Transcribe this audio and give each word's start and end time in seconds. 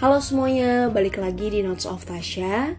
Halo 0.00 0.16
semuanya, 0.16 0.88
balik 0.88 1.20
lagi 1.20 1.52
di 1.52 1.60
Notes 1.60 1.84
of 1.84 2.08
Tasha. 2.08 2.72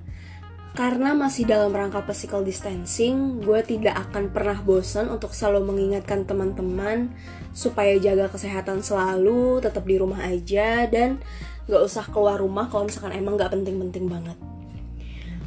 Karena 0.74 1.14
masih 1.14 1.46
dalam 1.46 1.70
rangka 1.70 2.02
physical 2.02 2.42
distancing, 2.42 3.46
gue 3.46 3.62
tidak 3.62 4.10
akan 4.10 4.34
pernah 4.34 4.58
bosan 4.58 5.06
untuk 5.06 5.30
selalu 5.30 5.70
mengingatkan 5.70 6.26
teman-teman 6.26 7.14
supaya 7.54 7.94
jaga 8.02 8.26
kesehatan 8.26 8.82
selalu, 8.82 9.62
tetap 9.62 9.86
di 9.86 10.02
rumah 10.02 10.18
aja, 10.26 10.90
dan 10.90 11.22
gak 11.70 11.86
usah 11.86 12.10
keluar 12.10 12.42
rumah 12.42 12.74
kalau 12.74 12.90
misalkan 12.90 13.14
emang 13.14 13.38
gak 13.38 13.54
penting-penting 13.54 14.10
banget. 14.10 14.38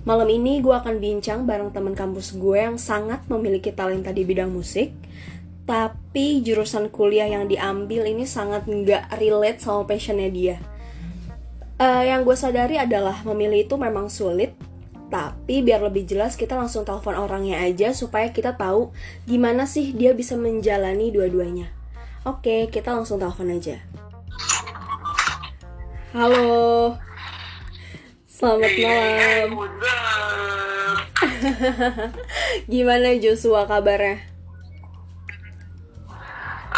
Malam 0.07 0.31
ini 0.31 0.63
gue 0.63 0.79
akan 0.79 1.03
bincang 1.03 1.43
bareng 1.43 1.75
teman 1.75 1.99
kampus 1.99 2.39
gue 2.39 2.55
yang 2.55 2.79
sangat 2.79 3.27
memiliki 3.27 3.75
talenta 3.75 4.15
di 4.15 4.23
bidang 4.23 4.55
musik, 4.55 4.95
tapi 5.67 6.39
jurusan 6.39 6.87
kuliah 6.95 7.27
yang 7.27 7.51
diambil 7.51 8.07
ini 8.07 8.23
sangat 8.23 8.63
nggak 8.63 9.11
relate 9.19 9.59
sama 9.59 9.83
passionnya 9.83 10.31
dia. 10.31 10.59
Uh, 11.75 12.07
yang 12.07 12.23
gue 12.23 12.39
sadari 12.39 12.79
adalah 12.79 13.27
memilih 13.27 13.67
itu 13.67 13.75
memang 13.75 14.07
sulit, 14.07 14.55
tapi 15.11 15.59
biar 15.59 15.83
lebih 15.83 16.07
jelas 16.07 16.39
kita 16.39 16.55
langsung 16.55 16.87
telepon 16.87 17.19
orangnya 17.19 17.59
aja 17.63 17.91
supaya 17.91 18.31
kita 18.31 18.55
tahu 18.55 18.95
gimana 19.27 19.67
sih 19.67 19.91
dia 19.91 20.15
bisa 20.15 20.39
menjalani 20.39 21.11
dua-duanya. 21.11 21.75
Oke, 22.25 22.71
kita 22.71 22.95
langsung 22.95 23.19
telepon 23.19 23.51
aja. 23.53 23.83
Halo. 26.15 26.95
Selamat 28.31 28.71
malam. 28.79 29.51
Gimana 32.73 33.19
Joshua 33.19 33.67
kabarnya? 33.67 34.23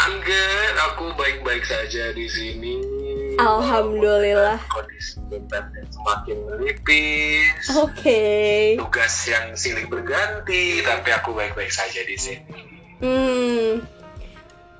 Enggak, 0.06 0.70
aku 0.88 1.12
baik-baik 1.16 1.64
saja 1.64 2.10
di 2.16 2.26
sini. 2.26 3.05
Alhamdulillah. 3.36 4.58
Kondisi 4.68 5.20
beban 5.28 5.68
semakin 5.88 6.36
menipis. 6.48 7.64
Oke. 7.76 7.92
Okay. 7.92 8.60
Tugas 8.80 9.14
yang 9.28 9.56
silih 9.56 9.86
berganti, 9.88 10.80
tapi 10.82 11.08
aku 11.12 11.36
baik-baik 11.36 11.72
saja 11.72 12.00
di 12.04 12.16
sini. 12.16 12.56
Hmm. 13.00 13.84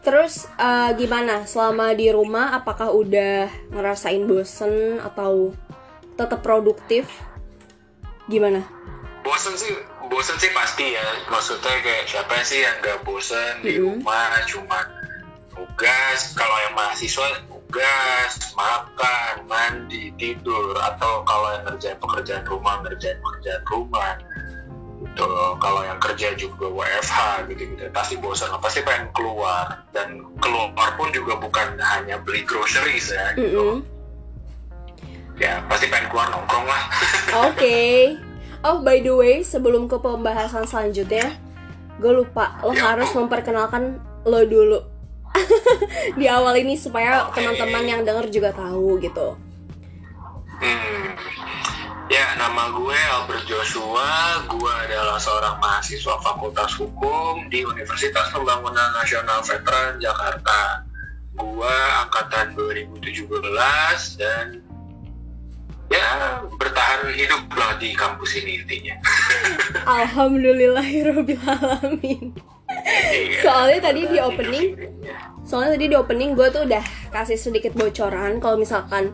Terus 0.00 0.46
uh, 0.56 0.94
gimana 0.94 1.44
selama 1.44 1.90
di 1.92 2.08
rumah? 2.08 2.54
Apakah 2.56 2.94
udah 2.94 3.50
ngerasain 3.74 4.22
bosen 4.24 5.02
atau 5.02 5.52
tetap 6.16 6.40
produktif 6.40 7.06
gimana 8.26 8.64
bosen 9.22 9.54
sih 9.54 9.70
bosen 10.08 10.34
sih 10.40 10.50
pasti 10.50 10.96
ya 10.96 11.06
maksudnya 11.28 11.76
kayak 11.84 12.08
siapa 12.08 12.40
sih 12.42 12.64
yang 12.64 12.74
gak 12.82 13.04
bosen 13.04 13.62
di 13.62 13.78
rumah 13.78 14.34
cuma 14.48 14.80
tugas 15.52 16.34
kalau 16.34 16.56
yang 16.66 16.74
mahasiswa 16.74 17.26
tugas 17.66 18.54
makan 18.54 19.34
mandi 19.50 20.14
tidur 20.14 20.78
atau 20.78 21.26
kalau 21.26 21.50
yang 21.58 21.64
ngerjain 21.66 21.98
pekerjaan 21.98 22.44
rumah 22.46 22.78
ngerjain 22.86 23.18
pekerjaan 23.18 23.62
rumah. 23.66 24.12
Gitu. 24.96 25.28
Kalau 25.60 25.82
yang 25.84 26.00
kerja 26.00 26.28
juga 26.38 26.66
WFH 26.72 27.48
gitu 27.52 27.62
gitu 27.74 27.82
pasti 27.90 28.14
bosan 28.16 28.54
pasti 28.62 28.80
pengen 28.86 29.10
keluar. 29.12 29.82
Dan 29.90 30.22
keluar 30.38 30.94
pun 30.94 31.10
juga 31.10 31.34
bukan 31.36 31.74
hanya 31.82 32.22
beli 32.22 32.46
groceries 32.46 33.10
ya 33.10 33.34
gitu. 33.34 33.82
Mm 33.82 33.82
-hmm 33.82 33.96
ya 35.36 35.60
pasti 35.68 35.86
pengen 35.92 36.08
keluar 36.08 36.32
nongkrong 36.32 36.66
lah. 36.66 36.82
Oke. 37.48 37.56
Okay. 37.56 37.96
oh 38.64 38.80
by 38.80 38.98
the 39.04 39.12
way 39.12 39.44
sebelum 39.44 39.86
ke 39.86 40.00
pembahasan 40.00 40.64
selanjutnya 40.64 41.36
gue 41.96 42.12
lupa 42.12 42.60
lo 42.60 42.76
ya, 42.76 42.92
harus 42.92 43.08
memperkenalkan 43.12 44.00
lo 44.24 44.42
dulu 44.44 44.80
di 46.20 46.26
awal 46.26 46.56
ini 46.58 46.76
supaya 46.78 47.30
teman-teman 47.32 47.84
yang 47.84 48.02
denger 48.02 48.26
juga 48.32 48.50
tahu 48.52 48.98
gitu 49.00 49.36
hmm. 50.62 51.06
ya 52.12 52.26
nama 52.40 52.72
gue 52.72 52.98
Albert 53.20 53.44
Joshua 53.44 54.40
gue 54.48 54.74
adalah 54.88 55.20
seorang 55.20 55.60
mahasiswa 55.60 56.16
Fakultas 56.22 56.72
Hukum 56.78 57.48
di 57.52 57.64
Universitas 57.64 58.32
Pembangunan 58.32 58.92
Nasional 58.96 59.42
Veteran 59.44 60.00
Jakarta 60.00 60.84
gue 61.36 61.76
angkatan 62.06 62.56
2017 62.56 63.28
dan 64.16 64.64
ya 65.92 66.40
bertahan 66.56 67.12
hidup 67.14 67.46
lah 67.54 67.78
di 67.78 67.94
kampus 67.94 68.34
ini 68.42 68.58
intinya. 68.64 68.96
Alhamdulillahirobbilalamin. 70.02 72.55
Iya, 72.86 73.42
soalnya 73.42 73.80
tadi 73.90 74.06
di 74.06 74.18
opening, 74.22 74.66
soalnya 75.42 75.74
tadi 75.74 75.86
di 75.90 75.96
opening 75.98 76.38
gue 76.38 76.48
tuh 76.54 76.62
udah 76.70 76.84
kasih 77.10 77.34
sedikit 77.34 77.74
bocoran 77.74 78.38
kalau 78.38 78.54
misalkan 78.54 79.10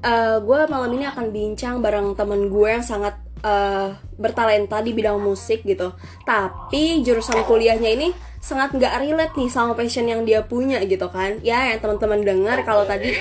uh, 0.00 0.40
gue 0.40 0.60
malam 0.72 0.88
ini 0.96 1.04
akan 1.04 1.28
bincang 1.28 1.84
bareng 1.84 2.16
temen 2.16 2.48
gue 2.48 2.68
yang 2.72 2.80
sangat 2.80 3.20
uh, 3.44 3.92
bertalenta 4.16 4.80
di 4.80 4.96
bidang 4.96 5.20
musik 5.20 5.60
gitu. 5.68 5.92
Tapi 6.24 7.04
jurusan 7.04 7.44
kuliahnya 7.44 7.92
ini 7.92 8.08
sangat 8.40 8.72
nggak 8.72 9.04
relate 9.04 9.36
nih 9.36 9.52
sama 9.52 9.76
passion 9.76 10.08
yang 10.08 10.24
dia 10.24 10.40
punya 10.40 10.80
gitu 10.88 11.12
kan. 11.12 11.44
Ya 11.44 11.68
yang 11.68 11.84
teman-teman 11.84 12.24
dengar 12.24 12.64
kalau 12.64 12.88
tadi 12.88 13.12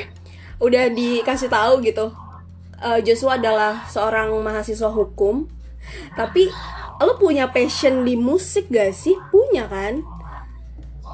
udah 0.64 0.92
dikasih 0.92 1.52
tahu 1.52 1.84
gitu 1.84 2.12
uh, 2.84 3.00
Joshua 3.04 3.40
adalah 3.40 3.88
seorang 3.88 4.36
mahasiswa 4.44 4.92
hukum 4.92 5.48
tapi 6.16 6.52
lo 7.00 7.16
punya 7.16 7.48
passion 7.48 8.04
di 8.04 8.20
musik 8.20 8.68
gak 8.68 8.92
sih? 8.92 9.16
Punya 9.32 9.68
kan? 9.72 10.04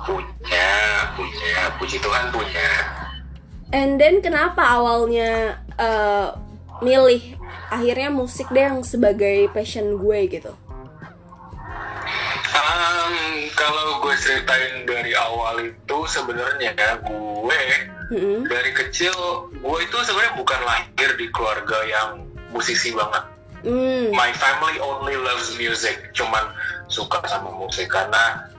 Punya 0.05 0.73
punya. 1.13 1.57
Puji 1.77 1.97
Tuhan 2.01 2.33
punya. 2.33 2.69
And 3.73 3.97
then 3.97 4.21
kenapa 4.21 4.61
awalnya 4.61 5.61
uh, 5.77 6.37
milih 6.81 7.37
akhirnya 7.69 8.13
musik 8.13 8.47
deh 8.53 8.61
yang 8.61 8.85
sebagai 8.85 9.49
passion 9.51 9.97
gue 9.97 10.19
gitu? 10.29 10.53
Um, 12.55 13.15
kalau 13.57 13.99
gue 13.99 14.15
ceritain 14.15 14.87
dari 14.87 15.11
awal 15.17 15.59
itu 15.59 15.97
sebenarnya 16.07 16.71
gue 17.03 17.61
hmm 18.05 18.45
Dari 18.45 18.71
kecil 18.77 19.13
gue 19.49 19.79
itu 19.81 19.97
sebenarnya 20.05 20.33
bukan 20.37 20.61
lahir 20.61 21.09
di 21.17 21.25
keluarga 21.33 21.77
yang 21.89 22.09
musisi 22.53 22.93
banget. 22.93 23.34
Mm. 23.65 24.13
My 24.13 24.29
family 24.37 24.77
only 24.77 25.17
loves 25.17 25.57
music, 25.57 26.13
cuman 26.13 26.53
suka 26.85 27.19
sama 27.25 27.49
musik 27.57 27.89
karena 27.89 28.53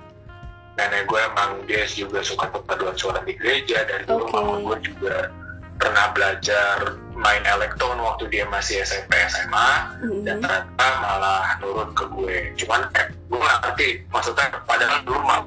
nenek 0.76 1.08
gue 1.08 1.20
emang 1.32 1.64
dia 1.64 1.88
juga 1.88 2.20
suka 2.20 2.52
perpaduan 2.52 2.92
suara 2.98 3.24
di 3.24 3.32
gereja 3.32 3.86
dan 3.88 4.04
dulu 4.04 4.28
okay. 4.28 4.34
mama 4.36 4.54
gue 4.60 4.92
juga 4.92 5.32
pernah 5.76 6.12
belajar 6.12 7.00
main 7.16 7.40
elektron 7.48 7.96
waktu 8.00 8.28
dia 8.28 8.44
masih 8.48 8.84
SMP 8.84 9.16
SMA 9.28 9.70
mm-hmm. 10.04 10.22
dan 10.24 10.36
ternyata 10.40 10.88
malah 11.00 11.56
nurut 11.64 11.90
ke 11.96 12.04
gue 12.12 12.36
cuman 12.60 12.80
eh, 12.96 13.08
gue 13.08 13.38
gak 13.40 13.58
ngerti 13.64 13.88
maksudnya 14.12 14.46
padahal 14.68 15.00
dulu 15.04 15.20
mah 15.24 15.40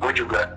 gue 0.00 0.12
juga 0.16 0.48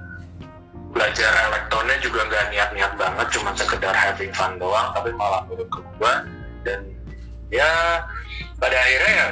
belajar 0.96 1.32
elektronnya 1.52 1.98
juga 2.00 2.20
nggak 2.32 2.46
niat-niat 2.56 2.94
banget 2.96 3.28
cuma 3.36 3.52
sekedar 3.60 3.92
having 3.92 4.32
fun 4.32 4.56
doang 4.56 4.88
tapi 4.96 5.12
malah 5.20 5.44
menurut 5.52 5.68
ke 5.68 5.80
gue 5.84 6.14
dan 6.64 6.80
ya 7.52 8.02
pada 8.58 8.78
akhirnya 8.78 9.14
ya 9.14 9.28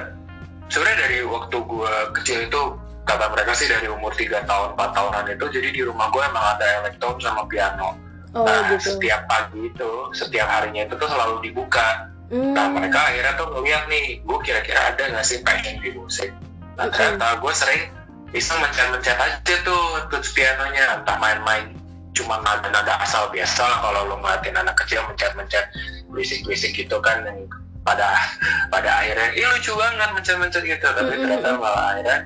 sebenarnya 0.70 0.98
dari 1.06 1.18
waktu 1.26 1.58
gue 1.58 1.94
kecil 2.22 2.38
itu 2.46 2.62
kata 3.06 3.26
mereka 3.30 3.52
sih 3.54 3.70
dari 3.70 3.86
umur 3.90 4.14
3 4.14 4.50
tahun 4.50 4.68
4 4.78 4.98
tahunan 4.98 5.26
itu 5.30 5.46
jadi 5.54 5.70
di 5.70 5.82
rumah 5.86 6.10
gue 6.10 6.24
emang 6.26 6.46
ada 6.58 6.66
elektron 6.82 7.22
sama 7.22 7.46
piano. 7.46 7.94
Oh, 8.36 8.44
nah 8.44 8.68
gitu. 8.74 9.00
setiap 9.00 9.24
pagi 9.32 9.72
itu 9.72 9.92
setiap 10.12 10.50
harinya 10.50 10.84
itu 10.90 10.94
tuh 10.98 11.10
selalu 11.10 11.46
dibuka. 11.46 12.12
Mm. 12.26 12.58
nah 12.58 12.74
mereka 12.74 13.06
akhirnya 13.06 13.38
tuh 13.38 13.54
ngeliat 13.54 13.86
nih 13.86 14.18
gue 14.26 14.40
kira-kira 14.42 14.82
ada 14.90 15.14
nggak 15.14 15.26
sih 15.26 15.46
passion 15.46 15.78
di 15.78 15.94
musik? 15.94 16.34
Nah 16.74 16.90
ternyata 16.90 17.38
gue 17.38 17.54
sering 17.54 17.94
iseng 18.34 18.58
mencet-mencet 18.66 19.16
aja 19.16 19.56
tuh 19.62 20.10
tuts 20.10 20.34
pianonya. 20.34 21.00
Entah 21.00 21.22
main-main 21.22 21.78
cuma 22.18 22.42
nada-nada 22.42 22.98
asal 23.06 23.30
biasa 23.30 23.62
lah 23.62 23.80
kalau 23.86 24.02
lo 24.10 24.16
ngeliatin 24.18 24.58
anak 24.58 24.76
kecil 24.82 25.06
mencet-mencet 25.06 25.70
bisik-bisik 26.10 26.74
gitu 26.74 26.98
kan 27.04 27.22
yang 27.28 27.46
pada 27.86 28.10
pada 28.74 28.90
akhirnya. 29.06 29.30
Ih 29.38 29.46
lucu 29.54 29.72
banget 29.78 30.10
mencet-mencet 30.18 30.64
gitu. 30.66 30.82
Tapi 30.82 31.14
ternyata 31.22 31.54
malah 31.62 31.94
akhirnya 31.94 32.20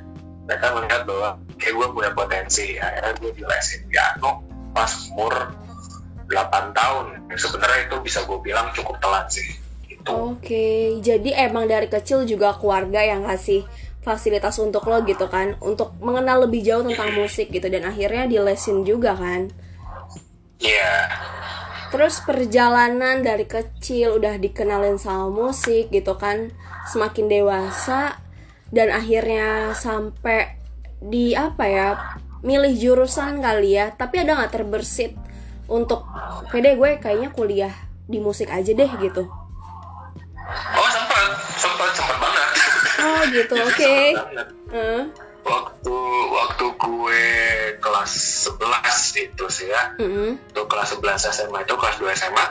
mereka 0.47 0.65
melihat 0.73 1.01
bahwa 1.03 1.29
kayak 1.59 1.73
gue 1.75 1.87
punya 1.91 2.11
potensi. 2.15 2.67
Akhirnya 2.79 3.13
gue 3.19 3.31
di 3.35 3.43
lesin 3.43 3.81
piano 3.91 4.41
pas 4.71 4.91
umur 5.11 5.33
8 6.31 6.77
tahun 6.77 7.05
sebenarnya 7.35 7.91
itu 7.91 7.97
bisa 7.99 8.23
gue 8.23 8.39
bilang 8.39 8.71
cukup 8.71 8.95
telat 9.03 9.27
sih. 9.27 9.49
Gitu. 9.89 10.07
Oke, 10.07 10.39
okay. 10.39 10.83
jadi 11.03 11.51
emang 11.51 11.67
dari 11.67 11.91
kecil 11.91 12.23
juga 12.23 12.55
keluarga 12.55 13.03
yang 13.03 13.27
kasih 13.27 13.67
fasilitas 13.99 14.55
untuk 14.63 14.87
lo 14.87 15.03
gitu 15.03 15.27
kan? 15.27 15.59
Untuk 15.59 15.91
mengenal 15.99 16.47
lebih 16.47 16.63
jauh 16.63 16.85
tentang 16.87 17.11
musik 17.19 17.51
gitu 17.51 17.67
dan 17.67 17.83
akhirnya 17.89 18.29
di 18.29 18.37
lesin 18.39 18.87
juga 18.87 19.17
kan? 19.17 19.51
Iya. 20.61 20.79
yeah. 20.79 21.68
Terus 21.89 22.21
perjalanan 22.21 23.25
dari 23.25 23.49
kecil 23.49 24.21
udah 24.21 24.37
dikenalin 24.37 25.01
sama 25.01 25.29
musik 25.29 25.89
gitu 25.89 26.15
kan 26.15 26.53
semakin 26.89 27.25
dewasa 27.25 28.21
dan 28.69 28.93
akhirnya 28.93 29.73
sampai 29.73 30.57
di 31.01 31.33
apa 31.33 31.65
ya 31.65 31.87
milih 32.45 32.73
jurusan 32.75 33.43
kali 33.43 33.75
ya. 33.75 33.91
Tapi 33.95 34.23
ada 34.23 34.37
nggak 34.39 34.53
terbersit 34.53 35.15
untuk 35.69 36.05
pede 36.49 36.75
gue 36.75 36.97
kayaknya 36.97 37.29
kuliah 37.33 37.73
di 38.09 38.17
musik 38.17 38.49
aja 38.49 38.71
deh 38.73 38.91
gitu? 39.01 39.23
Oh 40.73 40.89
sempat 40.89 41.29
sempat 41.57 41.89
sempat 41.93 42.17
banget. 42.17 42.47
Oh 42.99 43.21
gitu. 43.29 43.53
Oke. 43.69 43.69
okay. 43.69 44.05
uh. 44.73 45.28
Waktu 45.49 45.97
waktu 46.29 46.65
gue 46.77 47.23
kelas 47.81 48.13
11 48.61 49.25
itu 49.25 49.45
sih 49.49 49.67
ya. 49.73 49.97
Mm 49.97 50.09
-hmm. 50.09 50.31
tuh 50.53 50.65
kelas 50.69 50.93
11 50.95 51.33
SMA 51.33 51.59
itu 51.65 51.73
kelas 51.73 51.97
2 51.97 52.13
SMA 52.13 52.45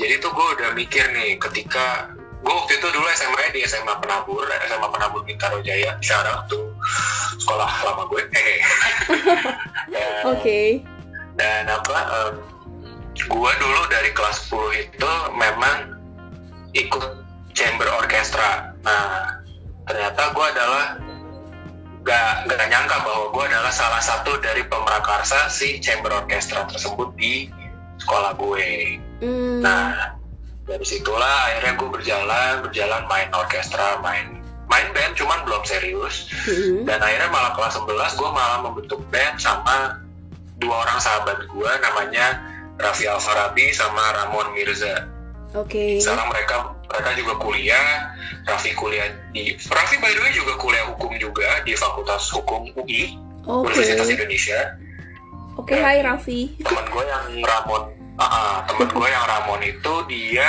jadi 0.00 0.18
tuh 0.18 0.32
gue 0.32 0.46
udah 0.58 0.70
mikir 0.72 1.04
nih 1.12 1.36
ketika 1.36 2.10
gue 2.42 2.50
waktu 2.52 2.74
itu 2.80 2.88
dulu 2.90 3.06
SMA 3.14 3.54
di 3.54 3.60
SMA 3.68 3.94
Penabur 4.02 4.42
SMA 4.66 4.88
Penabur 4.88 5.20
Bintaro 5.22 5.62
Jaya. 5.62 5.94
Syarat 6.02 6.48
tuh 6.48 6.72
sekolah 7.38 7.70
lama 7.86 8.04
gue. 8.10 8.22
Oke. 8.32 10.26
okay. 10.26 10.68
dan 11.36 11.68
apa 11.68 11.98
um, 12.08 12.34
gue 13.14 13.52
dulu 13.60 13.82
dari 13.92 14.10
kelas 14.16 14.48
10 14.48 14.90
itu 14.90 15.12
memang 15.36 15.98
ikut 16.72 17.04
chamber 17.52 17.88
orchestra 18.00 18.72
nah 18.80 19.36
ternyata 19.84 20.32
gue 20.32 20.46
adalah 20.56 20.86
gak, 22.02 22.50
gak 22.50 22.68
nyangka 22.70 22.96
bahwa 23.06 23.30
gue 23.30 23.44
adalah 23.46 23.72
salah 23.74 24.02
satu 24.02 24.38
dari 24.42 24.66
pemrakarsa 24.66 25.46
si 25.46 25.78
chamber 25.78 26.10
orchestra 26.10 26.66
tersebut 26.66 27.14
di 27.14 27.46
sekolah 28.02 28.34
gue 28.34 28.98
mm. 29.22 29.62
nah 29.62 30.18
dari 30.66 30.86
situlah 30.86 31.50
akhirnya 31.50 31.74
gue 31.78 31.88
berjalan 31.90 32.52
berjalan 32.62 33.02
main 33.06 33.28
orkestra 33.34 34.02
main 34.02 34.42
main 34.66 34.88
band 34.94 35.14
cuman 35.14 35.42
belum 35.46 35.62
serius 35.62 36.30
mm-hmm. 36.48 36.88
dan 36.88 36.98
akhirnya 36.98 37.30
malah 37.30 37.52
kelas 37.54 37.78
11 37.78 38.18
gue 38.18 38.30
malah 38.30 38.58
membentuk 38.66 39.00
band 39.10 39.36
sama 39.38 40.02
dua 40.58 40.86
orang 40.86 40.98
sahabat 41.02 41.38
gue 41.46 41.70
namanya 41.82 42.40
Raffi 42.78 43.06
Alfarabi 43.06 43.70
sama 43.74 44.02
Ramon 44.22 44.54
Mirza 44.54 45.06
oke 45.54 45.70
okay. 45.70 45.92
sekarang 46.02 46.30
mereka 46.30 46.72
mereka 46.92 47.10
juga 47.16 47.34
kuliah 47.40 47.88
Raffi 48.44 48.70
kuliah 48.76 49.08
di 49.32 49.56
Raffi 49.56 49.96
by 49.98 50.12
the 50.12 50.20
way 50.20 50.32
juga 50.36 50.54
kuliah 50.60 50.84
hukum 50.92 51.16
juga 51.16 51.64
di 51.64 51.72
Fakultas 51.72 52.28
Hukum 52.28 52.68
UI 52.76 53.16
okay. 53.48 53.72
Universitas 53.72 54.08
Indonesia 54.12 54.58
oke 55.56 55.72
okay, 55.72 55.78
hai 55.80 55.98
Raffi 56.04 56.60
teman 56.60 56.86
gue 56.92 57.04
yang 57.08 57.24
Ramon 57.40 57.82
uh, 58.20 58.56
temen 58.68 58.88
gue 58.92 59.08
yang 59.08 59.24
Ramon 59.24 59.60
itu 59.64 59.94
dia 60.12 60.48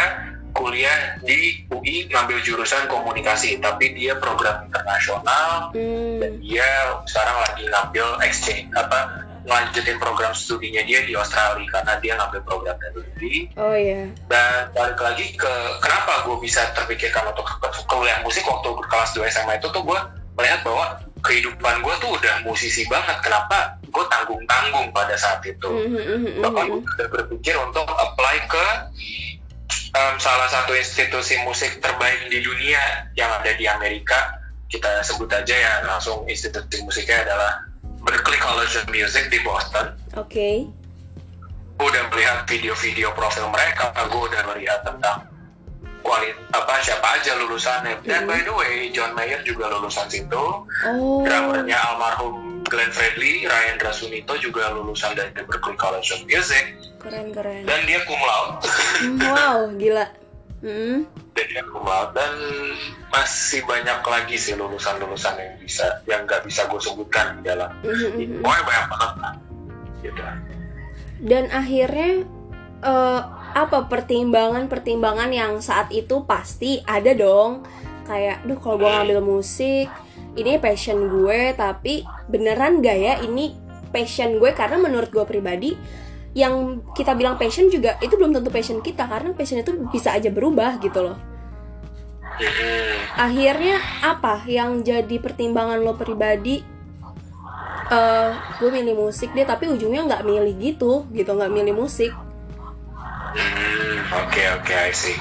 kuliah 0.54 1.18
di 1.26 1.66
UI 1.74 2.06
ngambil 2.14 2.38
jurusan 2.46 2.86
komunikasi 2.86 3.58
tapi 3.58 3.98
dia 3.98 4.14
program 4.22 4.70
internasional 4.70 5.74
hmm. 5.74 6.22
dan 6.22 6.32
dia 6.38 6.68
sekarang 7.10 7.38
lagi 7.42 7.64
ngambil 7.66 8.08
exchange 8.22 8.70
apa 8.78 9.23
lanjutin 9.44 10.00
program 10.00 10.32
studinya 10.32 10.80
dia 10.88 11.04
di 11.04 11.14
Australia 11.16 11.68
karena 11.68 11.94
dia 12.00 12.14
ngambil 12.16 12.42
program 12.48 12.76
dari 12.80 13.00
negeri. 13.04 13.36
Oh 13.60 13.76
iya. 13.76 14.08
Yeah. 14.08 14.30
Dan 14.32 14.72
balik 14.72 15.00
lagi 15.00 15.36
ke 15.36 15.54
kenapa 15.84 16.24
gue 16.28 16.38
bisa 16.40 16.64
terpikirkan 16.72 17.28
untuk 17.32 17.48
kuliah 17.92 18.24
musik 18.24 18.48
waktu 18.48 18.72
kelas 18.88 19.12
2 19.16 19.28
SMA 19.28 19.60
itu 19.60 19.68
tuh 19.72 19.84
gue 19.84 20.00
melihat 20.40 20.66
bahwa 20.66 20.98
kehidupan 21.24 21.80
gue 21.80 21.96
tuh 22.04 22.10
udah 22.20 22.36
musisi 22.44 22.84
banget 22.92 23.16
kenapa 23.24 23.80
gue 23.80 24.06
tanggung 24.12 24.44
tanggung 24.44 24.92
pada 24.92 25.16
saat 25.16 25.40
itu 25.48 25.70
mm-hmm, 25.72 26.44
bahkan 26.44 26.68
gue 26.68 26.82
udah 26.84 27.08
berpikir 27.08 27.56
untuk 27.64 27.88
apply 27.88 28.44
ke 28.50 28.66
um, 29.96 30.16
salah 30.20 30.50
satu 30.52 30.76
institusi 30.76 31.40
musik 31.48 31.80
terbaik 31.80 32.28
di 32.28 32.44
dunia 32.44 33.08
yang 33.16 33.32
ada 33.40 33.56
di 33.56 33.64
Amerika 33.70 34.42
kita 34.68 35.06
sebut 35.06 35.30
aja 35.30 35.54
ya 35.54 35.74
langsung 35.86 36.26
institusi 36.26 36.82
musiknya 36.82 37.24
adalah 37.24 37.73
Berklee 38.04 38.40
College 38.40 38.74
of 38.84 38.86
Music 38.92 39.32
di 39.32 39.40
Boston. 39.42 39.96
Oke. 40.20 40.30
Okay. 40.30 40.56
gue 41.74 41.90
udah 41.90 42.06
melihat 42.16 42.46
video-video 42.48 43.12
profil 43.18 43.50
mereka 43.50 43.92
gue 43.92 44.24
udah 44.30 44.42
melihat 44.54 44.86
tentang 44.86 45.26
kualit 46.00 46.38
apa 46.54 46.80
siapa 46.80 47.18
aja 47.18 47.36
lulusannya. 47.40 48.00
Dan 48.06 48.30
by 48.30 48.40
the 48.46 48.54
way 48.54 48.88
John 48.94 49.18
Mayer 49.18 49.42
juga 49.42 49.68
lulusan 49.74 50.08
situ. 50.08 50.44
Oh. 50.88 51.24
drummernya 51.26 51.76
almarhum 51.76 52.62
Glenn 52.68 52.92
Fredly 52.94 53.48
Ryan 53.48 53.76
Drasunito 53.82 54.38
juga 54.40 54.72
lulusan 54.72 55.18
dari 55.18 55.34
Berklee 55.34 55.76
College 55.76 56.08
of 56.14 56.22
Music. 56.30 56.78
Keren 57.04 57.36
keren. 57.36 57.68
Dan 57.68 57.84
dia 57.84 58.00
cum 58.08 58.22
laude. 58.22 58.64
Wow 59.20 59.74
gila 59.76 60.23
mm. 60.64 60.98
dan 61.36 61.46
dia 61.52 61.64
cum 61.68 61.84
laude 61.84 62.16
dan 62.16 62.34
masih 63.12 63.62
banyak 63.68 64.00
lagi 64.02 64.36
sih 64.40 64.56
lulusan-lulusan 64.56 65.36
yang 65.38 65.54
bisa 65.60 65.86
yang 66.10 66.24
nggak 66.26 66.48
bisa 66.48 66.66
gue 66.66 66.82
sebutkan 66.82 67.38
di 67.38 67.52
dalam. 67.52 67.70
Mm-hmm. 67.84 68.42
pokoknya 68.42 68.64
banyak 68.66 68.88
banget 68.90 69.14
lah 69.20 69.34
gitu. 70.04 70.22
Dan 71.24 71.44
akhirnya 71.52 72.12
uh, 72.84 73.22
apa 73.54 73.88
pertimbangan-pertimbangan 73.88 75.30
yang 75.32 75.54
saat 75.64 75.92
itu 75.94 76.26
pasti 76.26 76.82
ada 76.84 77.14
dong. 77.14 77.64
Kayak 78.04 78.44
duh 78.44 78.60
kalau 78.60 78.84
gue 78.84 78.90
ngambil 78.90 79.20
musik 79.24 79.88
ini 80.34 80.58
passion 80.58 81.08
gue 81.08 81.54
tapi 81.56 82.04
beneran 82.28 82.82
gak 82.84 82.98
ya? 82.98 83.14
Ini 83.22 83.56
passion 83.94 84.42
gue. 84.42 84.52
Karena 84.52 84.82
menurut 84.82 85.14
gue 85.14 85.24
pribadi 85.24 85.78
yang 86.34 86.82
kita 86.98 87.14
bilang 87.14 87.38
passion 87.38 87.70
juga 87.70 87.98
itu 88.02 88.18
belum 88.18 88.34
tentu 88.34 88.50
passion 88.50 88.82
kita 88.82 89.06
karena 89.06 89.34
passion 89.38 89.62
itu 89.62 89.74
bisa 89.94 90.14
aja 90.14 90.34
berubah 90.34 90.82
gitu 90.82 91.06
loh 91.06 91.18
akhirnya 93.14 93.78
apa 94.02 94.42
yang 94.50 94.82
jadi 94.82 95.22
pertimbangan 95.22 95.78
lo 95.78 95.94
pribadi 95.94 96.66
uh, 97.94 98.34
gue 98.58 98.70
milih 98.74 98.98
musik 98.98 99.30
deh 99.38 99.46
tapi 99.46 99.70
ujungnya 99.70 100.10
nggak 100.10 100.26
milih 100.26 100.54
gitu 100.58 101.06
gitu 101.14 101.30
nggak 101.38 101.54
milih 101.54 101.78
musik 101.78 102.10
Hmm, 103.34 103.98
oke 104.14 104.30
okay, 104.30 104.46
oke 104.54 104.62
okay, 104.62 104.78
I 104.78 104.94
see. 104.94 105.18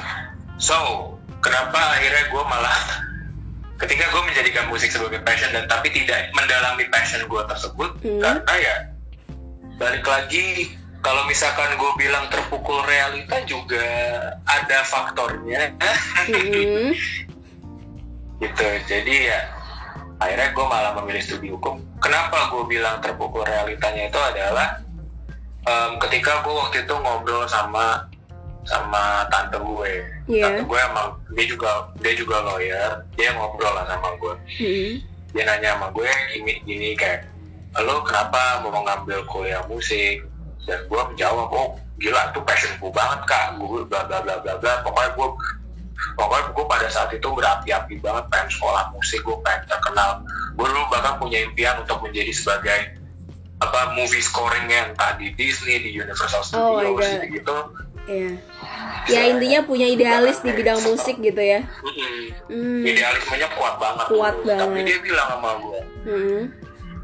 So, 0.61 0.76
kenapa 1.41 1.97
akhirnya 1.97 2.29
gue 2.29 2.43
malah 2.44 2.76
ketika 3.82 4.05
gue 4.12 4.23
menjadikan 4.29 4.69
musik 4.69 4.93
sebagai 4.93 5.25
passion 5.25 5.49
dan 5.56 5.65
tapi 5.65 5.88
tidak 5.88 6.29
mendalami 6.37 6.85
passion 6.93 7.25
gue 7.25 7.43
tersebut 7.49 7.91
hmm. 8.05 8.20
karena 8.20 8.53
ya 8.61 8.76
balik 9.81 10.05
lagi 10.05 10.76
kalau 11.03 11.27
misalkan 11.27 11.75
gue 11.75 11.93
bilang 11.99 12.31
terpukul 12.31 12.79
realita 12.87 13.43
juga 13.45 13.83
ada 14.47 14.79
faktornya. 14.87 15.75
Hmm. 16.31 16.95
gitu. 18.43 18.69
Jadi 18.87 19.15
ya 19.27 19.41
akhirnya 20.23 20.55
gue 20.55 20.67
malah 20.67 20.93
memilih 21.03 21.23
studi 21.23 21.51
hukum. 21.51 21.83
Kenapa 21.99 22.55
gue 22.55 22.65
bilang 22.71 23.03
terpukul 23.03 23.43
realitanya 23.43 24.07
itu 24.07 24.21
adalah 24.23 24.79
um, 25.67 25.99
ketika 26.06 26.47
gue 26.47 26.55
waktu 26.55 26.87
itu 26.87 26.94
ngobrol 26.94 27.44
sama 27.51 28.06
sama 28.63 29.27
tante 29.27 29.59
gue. 29.59 30.06
Yeah. 30.31 30.47
tante 30.47 30.63
gue 30.71 30.79
emang 30.79 31.19
dia 31.35 31.47
juga 31.51 31.91
dia 31.99 32.15
juga 32.15 32.47
lawyer. 32.47 33.03
Dia 33.19 33.35
ngobrol 33.35 33.75
lah 33.75 33.91
sama 33.91 34.15
gue 34.23 34.35
mm-hmm. 34.39 34.93
dia 35.35 35.43
nanya 35.49 35.69
sama 35.77 35.87
gue 35.91 36.09
gini 36.35 36.53
gini 36.65 36.89
kayak 36.94 37.27
lo 37.81 38.05
kenapa 38.05 38.61
mau 38.63 38.85
ngambil 38.85 39.25
kuliah 39.27 39.65
musik 39.67 40.21
dan 40.67 40.79
gue 40.87 41.03
menjawab 41.15 41.49
oh 41.51 41.69
gila 41.99 42.31
tuh 42.35 42.43
passion 42.47 42.71
gue 42.79 42.93
banget 42.95 43.21
kak 43.27 43.59
gue 43.59 43.83
bla 43.87 44.03
bla 44.07 44.19
bla 44.23 44.37
bla 44.43 44.55
bla 44.59 44.73
pokoknya 44.83 45.11
gue 45.15 45.29
pokoknya 46.19 46.45
gue 46.55 46.65
pada 46.67 46.89
saat 46.91 47.11
itu 47.15 47.29
berapi-api 47.31 47.95
banget 48.03 48.25
pengen 48.31 48.49
sekolah 48.51 48.91
musik 48.95 49.21
gue 49.23 49.37
pengen 49.43 49.63
terkenal 49.71 50.11
gue 50.55 50.67
dulu 50.67 50.85
bahkan 50.91 51.15
punya 51.19 51.43
impian 51.43 51.79
untuk 51.83 51.99
menjadi 52.03 52.33
sebagai 52.35 52.81
apa 53.63 53.95
movie 53.95 54.23
scoringnya 54.23 54.91
entah 54.91 55.15
di 55.15 55.31
Disney 55.39 55.79
di 55.79 55.95
Universal 55.95 56.43
oh 56.43 56.83
Studios 56.83 57.07
oh 57.07 57.27
gitu 57.31 57.57
Iya. 58.03 58.35
Ya 59.07 59.21
intinya 59.31 59.61
punya 59.63 59.87
idealis 59.87 60.43
di 60.43 60.51
bidang 60.51 60.83
musik 60.83 61.23
gitu 61.23 61.39
ya. 61.39 61.63
Mm-hmm. 61.63 62.23
Mm. 62.51 62.83
Idealismenya 62.83 63.49
kuat 63.55 63.79
banget. 63.79 64.07
Kuat 64.11 64.37
banget. 64.43 64.67
Tapi 64.67 64.81
dia 64.83 64.99
bilang 65.03 65.29
sama 65.39 65.51
gue, 65.63 65.81
mm. 66.11 66.43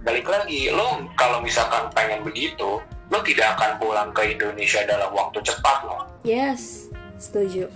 balik 0.03 0.27
lagi, 0.27 0.75
lo 0.75 1.07
kalau 1.15 1.39
misalkan 1.39 1.87
pengen 1.95 2.27
begitu, 2.27 2.83
lo 3.09 3.19
tidak 3.25 3.57
akan 3.57 3.71
pulang 3.81 4.11
ke 4.13 4.37
Indonesia 4.37 4.85
dalam 4.85 5.11
waktu 5.13 5.41
cepat 5.41 5.79
lo. 5.89 6.05
Yes, 6.25 6.93
setuju. 7.17 7.73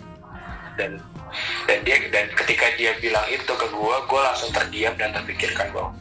Dan 0.76 1.00
dan 1.64 1.78
dia 1.84 1.96
dan 2.12 2.28
ketika 2.36 2.68
dia 2.76 2.92
bilang 3.00 3.24
itu 3.32 3.48
ke 3.48 3.66
gue, 3.72 3.96
gue 4.08 4.20
langsung 4.20 4.52
terdiam 4.52 4.92
dan 5.00 5.16
terpikirkan 5.16 5.72
bahwa 5.72 5.96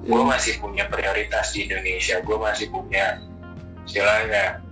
gue 0.00 0.16
hmm. 0.16 0.32
masih 0.32 0.56
punya 0.56 0.88
prioritas 0.88 1.52
di 1.52 1.68
Indonesia 1.68 2.16
gue 2.24 2.36
masih 2.40 2.72
punya 2.72 3.20
istilahnya 3.84 4.64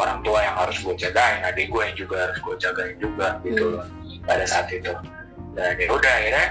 orang 0.00 0.24
tua 0.24 0.40
yang 0.40 0.56
harus 0.56 0.80
gue 0.80 0.94
jagain 0.96 1.44
adik 1.44 1.68
gue 1.68 1.82
yang 1.84 1.96
juga 1.96 2.16
harus 2.24 2.38
gue 2.40 2.54
jagain 2.56 2.96
juga 2.96 3.36
gitu 3.44 3.76
hmm. 3.76 4.24
pada 4.24 4.44
saat 4.48 4.72
itu 4.72 4.92
dan 5.52 5.76
ya 5.76 5.88
udah 5.92 6.12
akhirnya 6.16 6.46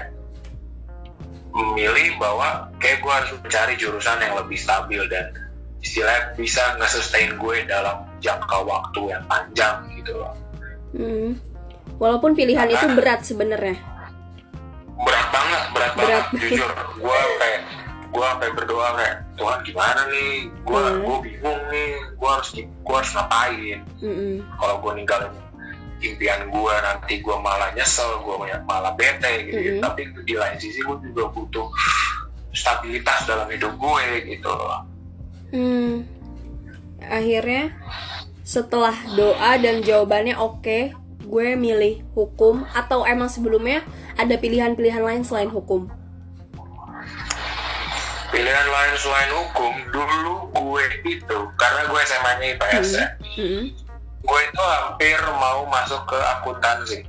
memilih 1.50 2.14
bahwa 2.22 2.70
kayak 2.78 3.02
gue 3.02 3.10
harus 3.10 3.30
mencari 3.42 3.74
jurusan 3.74 4.18
yang 4.22 4.34
lebih 4.38 4.58
stabil 4.58 5.02
dan 5.10 5.34
istilahnya 5.80 6.36
bisa 6.36 6.76
nge-sustain 6.76 7.36
gue 7.40 7.56
dalam 7.64 8.04
jangka 8.20 8.58
waktu 8.64 9.00
yang 9.16 9.24
panjang 9.26 9.76
gitu 9.96 10.12
loh. 10.16 10.32
Hmm. 10.96 11.30
Walaupun 12.00 12.32
pilihan 12.32 12.68
Karena, 12.68 12.80
itu 12.80 12.86
berat 12.96 13.20
sebenarnya. 13.24 13.76
Berat 15.00 15.28
banget, 15.32 15.62
berat, 15.72 15.92
berat. 15.96 16.24
banget 16.32 16.48
jujur. 16.48 16.70
Gue 17.00 17.18
kayak 17.40 17.60
gue 18.10 18.24
sampai 18.26 18.50
berdoa 18.58 18.88
kayak 18.98 19.16
Tuhan 19.38 19.58
gimana 19.62 20.00
nih 20.10 20.50
gue 20.50 20.82
mm. 20.82 20.98
gue 21.06 21.16
bingung 21.30 21.62
nih 21.70 21.90
gue 22.18 22.30
harus 22.30 22.50
gue 22.58 22.94
harus 22.98 23.12
ngapain 23.14 23.78
mm 24.02 24.12
-hmm. 24.12 24.34
kalau 24.58 24.76
gue 24.82 24.92
ninggalin 24.98 25.32
impian 26.02 26.40
gue 26.50 26.74
nanti 26.82 27.14
gue 27.22 27.36
malah 27.38 27.70
nyesel 27.70 28.10
gue 28.26 28.34
malah 28.66 28.92
bete 28.98 29.46
gitu 29.46 29.62
mm 29.62 29.72
-hmm. 29.78 29.84
tapi 29.86 30.10
di 30.26 30.34
lain 30.34 30.58
sisi 30.58 30.82
gue 30.82 30.96
juga 31.06 31.30
butuh 31.30 31.70
stabilitas 32.50 33.30
dalam 33.30 33.46
hidup 33.46 33.78
gue 33.78 34.04
gitu 34.26 34.50
loh 34.50 34.89
hmm. 35.52 35.92
Akhirnya 37.00 37.74
setelah 38.46 38.94
doa 39.14 39.54
dan 39.62 39.82
jawabannya 39.82 40.34
oke 40.34 40.62
okay, 40.62 40.82
gue 41.22 41.54
milih 41.54 42.02
hukum 42.18 42.66
atau 42.74 43.06
emang 43.06 43.30
sebelumnya 43.30 43.86
ada 44.18 44.34
pilihan-pilihan 44.34 45.02
lain 45.02 45.22
selain 45.22 45.46
hukum? 45.46 45.86
Pilihan 48.30 48.66
lain 48.66 48.94
selain 48.98 49.30
hukum 49.30 49.74
dulu 49.90 50.34
gue 50.54 50.84
itu 51.06 51.38
karena 51.58 51.82
gue 51.86 52.00
SMA-nya 52.02 52.46
IPS 52.58 52.88
ya. 52.94 53.06
Mm 53.38 53.46
-hmm. 53.46 53.62
gue 54.20 54.40
itu 54.44 54.62
hampir 54.62 55.18
mau 55.40 55.64
masuk 55.66 56.02
ke 56.04 56.18
akuntansi 56.38 57.00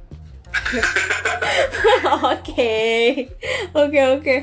oke. 2.31 2.75
Oke 3.71 3.99
oke 4.03 4.35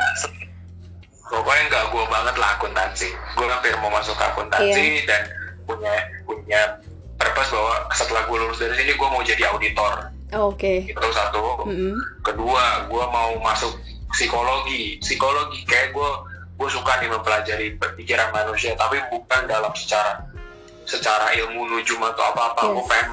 pokoknya 1.29 1.63
nggak 1.69 1.85
gue 1.93 2.05
banget 2.09 2.35
lah 2.41 2.51
akuntansi 2.57 3.09
gue 3.13 3.47
hampir 3.47 3.73
mau 3.79 3.93
masuk 3.93 4.17
ke 4.17 4.25
akuntansi 4.25 4.87
yeah. 5.05 5.05
dan 5.05 5.23
punya 5.69 5.95
punya 6.25 6.61
purpose 7.21 7.53
bahwa 7.53 7.75
setelah 7.93 8.23
gue 8.25 8.39
lulus 8.41 8.59
dari 8.59 8.75
sini 8.81 8.93
gue 8.97 9.09
mau 9.09 9.23
jadi 9.23 9.43
auditor 9.53 9.93
oh, 10.35 10.53
oke 10.53 10.59
okay. 10.59 10.89
itu 10.89 11.09
satu 11.13 11.69
mm 11.69 11.77
-hmm. 11.77 11.95
kedua 12.25 12.89
gue 12.89 13.05
mau 13.13 13.37
masuk 13.45 13.77
psikologi 14.17 14.97
psikologi 15.05 15.69
kayak 15.69 15.93
gue 15.93 16.11
gue 16.59 16.69
suka 16.73 16.99
nih 16.99 17.13
mempelajari 17.13 17.67
pikiran 17.77 18.33
manusia 18.35 18.75
tapi 18.75 18.99
bukan 19.13 19.45
dalam 19.47 19.71
secara 19.77 20.25
secara 20.89 21.37
ilmu 21.37 21.69
nujum 21.69 22.01
atau 22.01 22.25
apa 22.33 22.57
apa 22.57 22.61
yes. 22.65 22.73
gue 22.73 22.85
pengen 22.89 23.09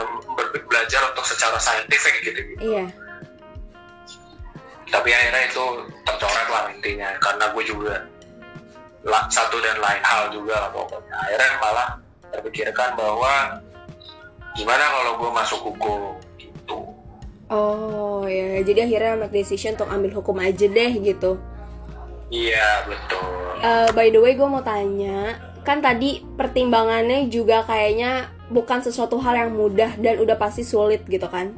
belajar 0.72 1.02
untuk 1.12 1.26
secara 1.28 1.60
saintifik 1.60 2.16
gitu 2.24 2.40
gitu 2.40 2.80
yeah 2.80 2.88
tapi 4.96 5.12
akhirnya 5.12 5.44
itu 5.52 5.66
tercoret 6.08 6.48
lah 6.48 6.64
intinya. 6.72 7.10
Karena 7.20 7.46
gue 7.52 7.64
juga 7.68 7.96
satu 9.28 9.60
dan 9.60 9.76
lain 9.84 10.02
hal 10.08 10.32
juga 10.32 10.56
lah 10.56 10.70
pokoknya. 10.72 11.16
Akhirnya 11.28 11.50
malah 11.60 11.90
terpikirkan 12.32 12.90
bahwa 12.96 13.60
gimana 14.56 14.84
kalau 14.88 15.12
gue 15.20 15.30
masuk 15.36 15.60
hukum 15.68 16.16
gitu. 16.40 16.80
Oh 17.52 18.24
ya. 18.24 18.64
Jadi 18.64 18.88
akhirnya 18.88 19.20
make 19.20 19.36
decision 19.36 19.76
untuk 19.76 19.92
ambil 19.92 20.12
hukum 20.16 20.40
aja 20.40 20.66
deh 20.66 20.92
gitu. 21.04 21.36
Iya 22.32 22.88
betul. 22.88 23.28
Uh, 23.60 23.92
by 23.92 24.08
the 24.08 24.20
way 24.24 24.34
gue 24.34 24.48
mau 24.48 24.64
tanya. 24.64 25.36
Kan 25.68 25.84
tadi 25.84 26.24
pertimbangannya 26.40 27.28
juga 27.28 27.68
kayaknya 27.68 28.32
bukan 28.46 28.80
sesuatu 28.80 29.18
hal 29.18 29.34
yang 29.34 29.52
mudah 29.58 29.98
dan 29.98 30.22
udah 30.22 30.38
pasti 30.38 30.62
sulit 30.62 31.02
gitu 31.10 31.26
kan 31.26 31.50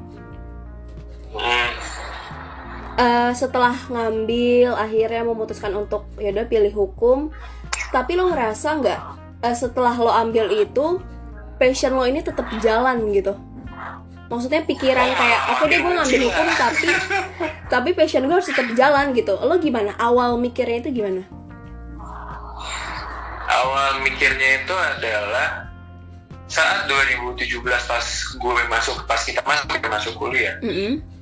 uh, 2.97 3.31
setelah 3.31 3.77
ngambil 3.87 4.73
akhirnya 4.73 5.23
memutuskan 5.23 5.71
untuk 5.77 6.09
ya 6.17 6.33
udah 6.33 6.47
pilih 6.49 6.73
hukum. 6.73 7.31
Tapi 7.93 8.19
lo 8.19 8.33
ngerasa 8.33 8.67
nggak 8.83 8.99
uh, 9.45 9.55
setelah 9.55 9.95
lo 9.95 10.11
ambil 10.11 10.51
itu 10.51 10.99
passion 11.61 11.95
lo 11.95 12.03
ini 12.03 12.25
tetap 12.25 12.49
jalan 12.59 13.07
gitu? 13.13 13.37
Maksudnya 14.27 14.67
pikiran 14.67 15.15
kayak 15.15 15.41
oke 15.55 15.63
okay 15.63 15.71
deh 15.71 15.79
gue 15.79 15.93
ngambil 15.95 16.21
hukum 16.27 16.47
tapi 16.59 16.87
tapi 17.71 17.89
passion 17.95 18.27
gue 18.27 18.35
harus 18.35 18.49
tetap 18.49 18.67
jalan 18.75 19.15
gitu. 19.15 19.39
Lo 19.39 19.55
gimana? 19.61 19.95
Awal 19.95 20.35
mikirnya 20.35 20.83
itu 20.83 20.99
gimana? 20.99 21.23
Awal 23.47 24.03
mikirnya 24.03 24.67
itu 24.67 24.75
adalah 24.75 25.71
saat 26.47 26.87
2017 26.87 27.63
pas 27.63 28.05
gue 28.35 28.53
masuk 28.71 29.03
pas 29.07 29.19
kita 29.23 29.39
masuk 29.47 29.67
kita 29.71 29.87
masuk 29.87 30.13
kuliah. 30.19 30.59
Mm 30.59 30.75
-hmm 30.75 31.16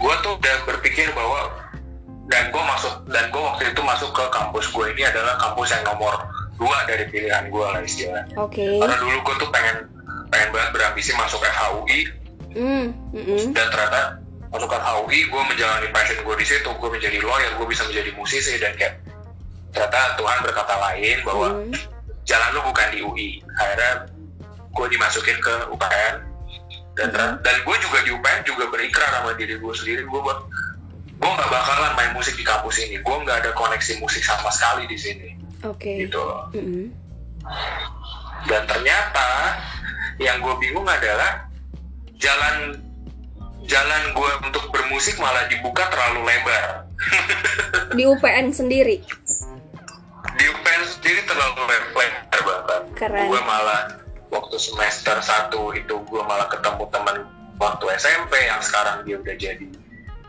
gue 0.00 0.14
tuh 0.24 0.32
udah 0.40 0.56
berpikir 0.64 1.12
bahwa 1.12 1.52
dan 2.32 2.48
gue 2.48 2.62
masuk 2.62 2.94
dan 3.12 3.28
gue 3.28 3.42
waktu 3.42 3.62
itu 3.68 3.80
masuk 3.84 4.10
ke 4.16 4.24
kampus 4.32 4.72
gue 4.72 4.86
ini 4.96 5.02
adalah 5.04 5.36
kampus 5.36 5.76
yang 5.76 5.84
nomor 5.84 6.14
dua 6.56 6.76
dari 6.88 7.04
pilihan 7.12 7.52
gue 7.52 7.64
lah 7.64 7.80
istilahnya. 7.84 8.24
Oke. 8.36 8.60
Okay. 8.64 8.76
Karena 8.80 8.96
dulu 8.96 9.16
gue 9.20 9.34
tuh 9.44 9.50
pengen 9.52 9.76
pengen 10.30 10.48
banget 10.54 10.70
berambisi 10.72 11.10
masuk 11.18 11.42
FHUI 11.42 12.00
mm, 12.54 12.86
mm 13.12 13.22
-hmm. 13.26 13.40
dan 13.50 13.66
ternyata 13.68 14.00
masuk 14.54 14.70
FHUI 14.70 15.20
gue 15.26 15.42
menjalani 15.42 15.88
passion 15.90 16.18
gue 16.22 16.36
di 16.38 16.46
situ 16.46 16.70
gue 16.70 16.90
menjadi 16.90 17.18
lawyer 17.18 17.52
gue 17.58 17.66
bisa 17.66 17.82
menjadi 17.90 18.10
musisi 18.14 18.54
dan 18.62 18.72
kayak 18.78 19.02
ternyata 19.74 20.14
Tuhan 20.18 20.38
berkata 20.46 20.74
lain 20.78 21.18
bahwa 21.26 21.48
mm. 21.66 21.74
jalan 22.22 22.48
lu 22.54 22.60
bukan 22.62 22.88
di 22.94 22.98
UI 23.02 23.28
akhirnya 23.58 23.92
gue 24.70 24.86
dimasukin 24.86 25.38
ke 25.42 25.54
UPN 25.74 26.29
dan 27.08 27.40
dan 27.40 27.56
gue 27.64 27.76
juga 27.80 27.98
di 28.04 28.10
UPN 28.12 28.40
juga 28.44 28.64
berikrar 28.68 29.08
sama 29.16 29.32
diri 29.40 29.56
gue 29.56 29.74
sendiri. 29.74 30.02
Gue 30.04 30.20
gue 31.20 31.30
nggak 31.30 31.50
bakalan 31.52 31.92
main 31.96 32.12
musik 32.12 32.36
di 32.36 32.44
kampus 32.44 32.76
ini. 32.84 33.00
Gue 33.00 33.16
nggak 33.24 33.44
ada 33.44 33.50
koneksi 33.56 34.00
musik 34.04 34.20
sama 34.20 34.52
sekali 34.52 34.84
di 34.84 34.98
sini. 35.00 35.30
Okay. 35.60 36.08
gitu. 36.08 36.24
Mm-hmm. 36.56 36.88
dan 38.48 38.64
ternyata 38.64 39.28
yang 40.16 40.40
gue 40.40 40.54
bingung 40.56 40.88
adalah 40.88 41.44
jalan 42.16 42.80
jalan 43.68 44.02
gue 44.16 44.32
untuk 44.48 44.64
bermusik 44.72 45.20
malah 45.20 45.44
dibuka 45.52 45.84
terlalu 45.92 46.24
lebar. 46.24 46.88
Di 47.96 48.08
UPN 48.08 48.48
sendiri? 48.52 49.04
Di 50.36 50.44
UPN 50.48 50.82
sendiri 50.88 51.20
terlalu 51.28 51.68
lebar 51.68 52.10
banget 53.00 53.08
gue 53.08 53.40
malah 53.48 53.80
waktu 54.30 54.56
semester 54.56 55.18
satu 55.20 55.74
itu 55.74 55.94
gue 56.06 56.22
malah 56.22 56.46
ketemu 56.46 56.86
teman 56.88 57.16
waktu 57.60 57.84
SMP 57.98 58.38
yang 58.46 58.62
sekarang 58.62 59.02
dia 59.04 59.18
udah 59.20 59.36
jadi 59.36 59.66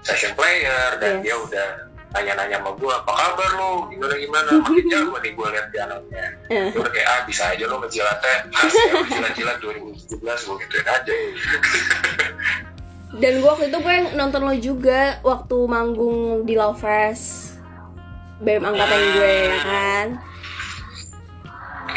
session 0.02 0.34
player 0.34 0.98
dan 0.98 1.22
yes. 1.22 1.24
dia 1.24 1.36
udah 1.38 1.70
nanya-nanya 2.12 2.60
sama 2.60 2.72
gue 2.76 2.92
apa 2.92 3.14
kabar 3.16 3.52
lo 3.56 3.88
gimana 3.88 4.14
gimana? 4.20 4.50
Makin 4.68 4.86
jago 4.92 5.16
nih 5.24 5.32
gue 5.32 5.48
liat 5.48 5.68
pianonya 5.72 6.26
uh. 6.52 6.68
gue 6.76 6.82
udah 6.82 6.92
kayak 6.92 7.08
ah 7.08 7.20
bisa 7.24 7.44
aja 7.48 7.64
lo 7.70 7.76
ngejilatnya 7.80 8.36
kasih 8.52 8.84
ya 8.92 9.02
jilat-jilat 9.08 9.58
2017 9.64 10.20
gue 10.20 10.58
gituin 10.68 10.88
aja. 10.92 11.14
Dan 13.12 13.34
gue 13.44 13.50
waktu 13.50 13.68
itu 13.72 13.78
gue 13.80 13.96
nonton 14.16 14.42
lo 14.44 14.54
juga 14.60 15.20
waktu 15.24 15.58
manggung 15.68 16.44
di 16.44 16.54
Love 16.60 16.80
Fest 16.84 17.56
BM 18.42 18.66
angkatan 18.66 19.02
gue 19.16 19.34
ya 19.48 19.60
kan 19.62 20.08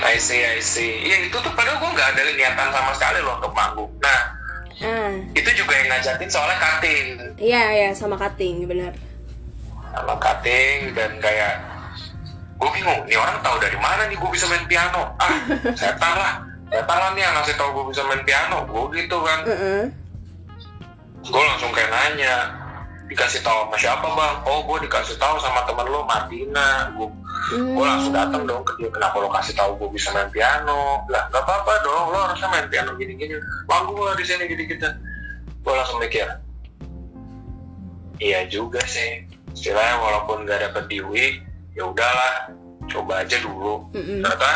I 0.02 0.16
see, 0.18 0.42
I 0.42 0.58
see. 0.58 1.06
Iya 1.06 1.30
itu 1.30 1.36
tuh 1.38 1.52
padahal 1.54 1.78
gue 1.78 1.90
nggak 1.94 2.08
ada 2.16 2.22
niatan 2.34 2.68
sama 2.74 2.90
sekali 2.96 3.20
loh 3.22 3.38
untuk 3.38 3.52
manggung. 3.54 3.92
Nah, 4.02 4.20
hmm. 4.80 5.12
itu 5.36 5.50
juga 5.54 5.72
yang 5.78 5.88
ngajakin 5.94 6.28
soalnya 6.30 6.58
cutting. 6.58 7.04
Iya, 7.38 7.62
iya 7.70 7.88
sama 7.94 8.18
cutting, 8.18 8.66
benar. 8.66 8.92
Sama 9.94 10.14
cutting 10.18 10.96
dan 10.98 11.10
kayak 11.22 11.54
gue 12.54 12.70
bingung, 12.74 13.02
nih 13.06 13.18
orang 13.18 13.38
tahu 13.44 13.56
dari 13.60 13.78
mana 13.78 14.08
nih 14.08 14.16
gue 14.16 14.30
bisa 14.30 14.46
main 14.50 14.64
piano? 14.66 15.14
Ah, 15.20 15.34
saya 15.78 15.94
lah, 15.98 16.32
saya 16.70 16.82
lah 16.86 17.10
nih 17.14 17.22
yang 17.22 17.34
ngasih 17.38 17.54
tahu 17.58 17.70
gue 17.70 17.84
bisa 17.94 18.02
main 18.06 18.22
piano. 18.26 18.58
Gue 18.66 18.84
gitu 18.98 19.18
kan. 19.22 19.38
Uh 19.46 19.52
-uh. 19.52 19.82
Gue 21.24 21.42
langsung 21.42 21.72
kayak 21.72 21.88
nanya, 21.88 22.52
dikasih 23.08 23.40
tahu 23.40 23.68
sama 23.68 23.76
siapa 23.80 24.06
bang? 24.06 24.36
Oh, 24.44 24.60
gue 24.68 24.78
dikasih 24.84 25.16
tahu 25.16 25.36
sama 25.40 25.64
temen 25.64 25.86
lo 25.88 26.04
Martina. 26.04 26.92
Gue 26.96 27.08
hmm. 27.52 27.76
gue 27.76 27.84
langsung 27.84 28.14
datang 28.16 28.42
dong 28.48 28.62
ke 28.64 28.72
dia 28.80 28.88
kenapa 28.88 29.20
lo 29.20 29.28
kasih 29.28 29.52
tahu 29.58 29.76
gue 29.76 29.88
bisa 29.98 30.14
main 30.16 30.30
piano? 30.32 31.04
Lah 31.12 31.28
nggak 31.28 31.42
apa-apa 31.44 31.72
dong 31.84 32.04
lo 32.14 32.18
harusnya 32.30 32.48
main 32.48 32.66
piano 32.72 32.96
gini-gini. 32.96 33.36
Manggung 33.68 34.00
lah 34.00 34.16
di 34.16 34.24
sini 34.24 34.48
gitu-gitu 34.48 34.88
gue 35.64 35.72
langsung 35.72 35.98
mikir 35.98 36.28
iya 38.20 38.46
juga 38.46 38.80
sih. 38.84 39.26
Istilahnya 39.54 39.96
walaupun 40.02 40.44
gak 40.44 40.60
dapet 40.70 40.84
di 40.90 40.98
UI 41.00 41.40
ya 41.74 41.88
udahlah 41.88 42.52
coba 42.90 43.24
aja 43.24 43.38
dulu. 43.40 43.90
Mm-hmm. 43.96 44.20
ternyata 44.22 44.52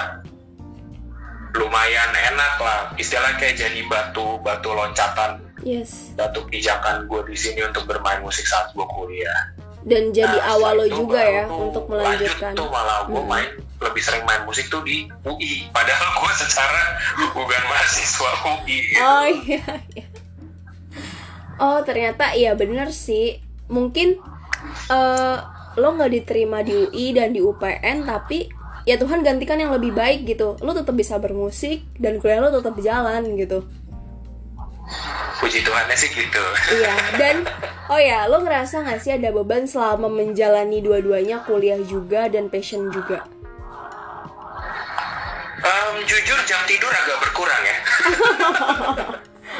lumayan 1.57 2.13
enak 2.13 2.55
lah. 2.61 2.81
Istilahnya 3.01 3.41
kayak 3.41 3.57
jadi 3.57 3.81
batu 3.89 4.39
batu 4.45 4.71
loncatan. 4.71 5.49
Yes. 5.67 6.15
batu 6.15 6.47
pijakan 6.47 7.11
gue 7.11 7.19
di 7.27 7.35
sini 7.35 7.67
untuk 7.67 7.83
bermain 7.91 8.23
musik 8.23 8.47
saat 8.47 8.71
gue 8.79 8.87
kuliah 8.95 9.58
dan 9.89 10.13
jadi 10.13 10.37
nah, 10.37 10.55
awal 10.55 10.85
lo 10.85 10.87
juga 10.87 11.19
ya 11.19 11.45
untuk 11.49 11.89
melanjutkan. 11.89 12.53
Lanjut 12.53 12.61
tuh 12.61 12.69
malah 12.69 13.09
gue 13.09 13.17
hmm. 13.17 13.29
main 13.29 13.51
lebih 13.79 14.03
sering 14.05 14.25
main 14.29 14.45
musik 14.45 14.69
tuh 14.69 14.85
di 14.85 15.09
UI. 15.25 15.73
Padahal 15.73 16.09
gue 16.21 16.33
secara 16.37 16.83
bukan 17.33 17.63
mahasiswa 17.67 18.31
UI. 18.45 18.79
Gitu. 18.93 19.01
Oh 19.01 19.25
iya, 19.49 19.65
iya. 19.97 20.07
Oh 21.59 21.81
ternyata 21.83 22.37
iya 22.37 22.53
bener 22.53 22.93
sih. 22.93 23.41
Mungkin 23.73 24.21
uh, 24.93 25.37
lo 25.81 25.89
nggak 25.97 26.13
diterima 26.13 26.61
di 26.61 26.77
UI 26.77 27.17
dan 27.17 27.33
di 27.33 27.41
UPN 27.41 28.05
tapi 28.05 28.53
ya 28.85 29.01
Tuhan 29.01 29.25
gantikan 29.25 29.57
yang 29.57 29.73
lebih 29.73 29.97
baik 29.97 30.29
gitu. 30.29 30.61
Lo 30.61 30.77
tetap 30.77 30.93
bisa 30.93 31.17
bermusik 31.17 31.89
dan 31.97 32.21
kuliah 32.21 32.45
lo 32.45 32.53
tetap 32.53 32.77
jalan 32.79 33.35
gitu 33.41 33.65
puji 35.39 35.63
Tuhannya 35.63 35.97
sih 35.97 36.11
gitu. 36.11 36.45
Iya 36.75 36.97
dan 37.17 37.37
oh 37.89 38.01
ya 38.01 38.27
lo 38.27 38.43
ngerasa 38.43 38.83
gak 38.85 39.01
sih 39.01 39.15
ada 39.15 39.31
beban 39.31 39.65
selama 39.69 40.11
menjalani 40.11 40.83
dua-duanya 40.83 41.45
kuliah 41.47 41.79
juga 41.85 42.27
dan 42.27 42.51
passion 42.51 42.91
juga? 42.91 43.25
Um, 45.59 45.95
jujur 46.07 46.39
jam 46.47 46.63
tidur 46.67 46.91
agak 46.91 47.19
berkurang 47.23 47.63
ya. 47.65 47.79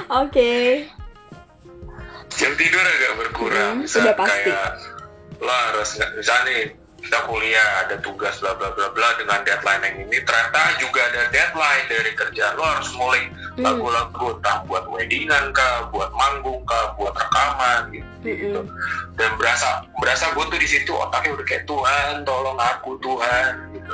Okay. 0.09 0.89
jam 2.33 2.55
tidur 2.55 2.81
agak 2.81 3.13
berkurang. 3.19 3.83
Hmm, 3.83 3.91
sudah 3.91 4.15
pasti. 4.15 4.47
kayak 4.47 4.79
lo 5.43 5.51
harus 5.53 5.99
misalnya 6.17 6.43
nih 6.49 6.61
kita 6.99 7.19
kuliah 7.31 7.69
ada 7.87 7.97
tugas 8.03 8.43
bla 8.43 8.55
bla 8.59 8.75
bla 8.75 8.91
bla 8.91 9.09
dengan 9.19 9.43
deadline 9.47 9.83
yang 9.87 9.97
ini 10.07 10.19
ternyata 10.23 10.61
juga 10.83 11.01
ada 11.13 11.31
deadline 11.31 11.87
dari 11.87 12.11
kerjaan 12.15 12.55
lo 12.59 12.65
harus 12.67 12.91
mulai 12.99 13.23
hmm. 13.59 13.67
lagu-lagu 13.67 14.27
entah 14.39 14.63
buat 14.71 14.85
weddingan 14.87 15.51
kah 15.51 15.91
buat 15.91 16.11
manggung 16.15 16.63
kah 16.65 16.95
buat 16.95 17.13
rekaman 17.13 17.91
gitu, 17.91 18.07
hmm. 18.23 18.39
gitu. 18.39 18.61
dan 19.19 19.31
berasa 19.35 19.83
berasa 19.99 20.31
gue 20.33 20.45
tuh 20.47 20.61
di 20.63 20.69
situ 20.71 20.93
otaknya 20.95 21.35
udah 21.35 21.47
kayak 21.47 21.65
Tuhan 21.67 22.23
tolong 22.23 22.59
aku 22.59 22.91
Tuhan 23.03 23.53
gitu. 23.75 23.91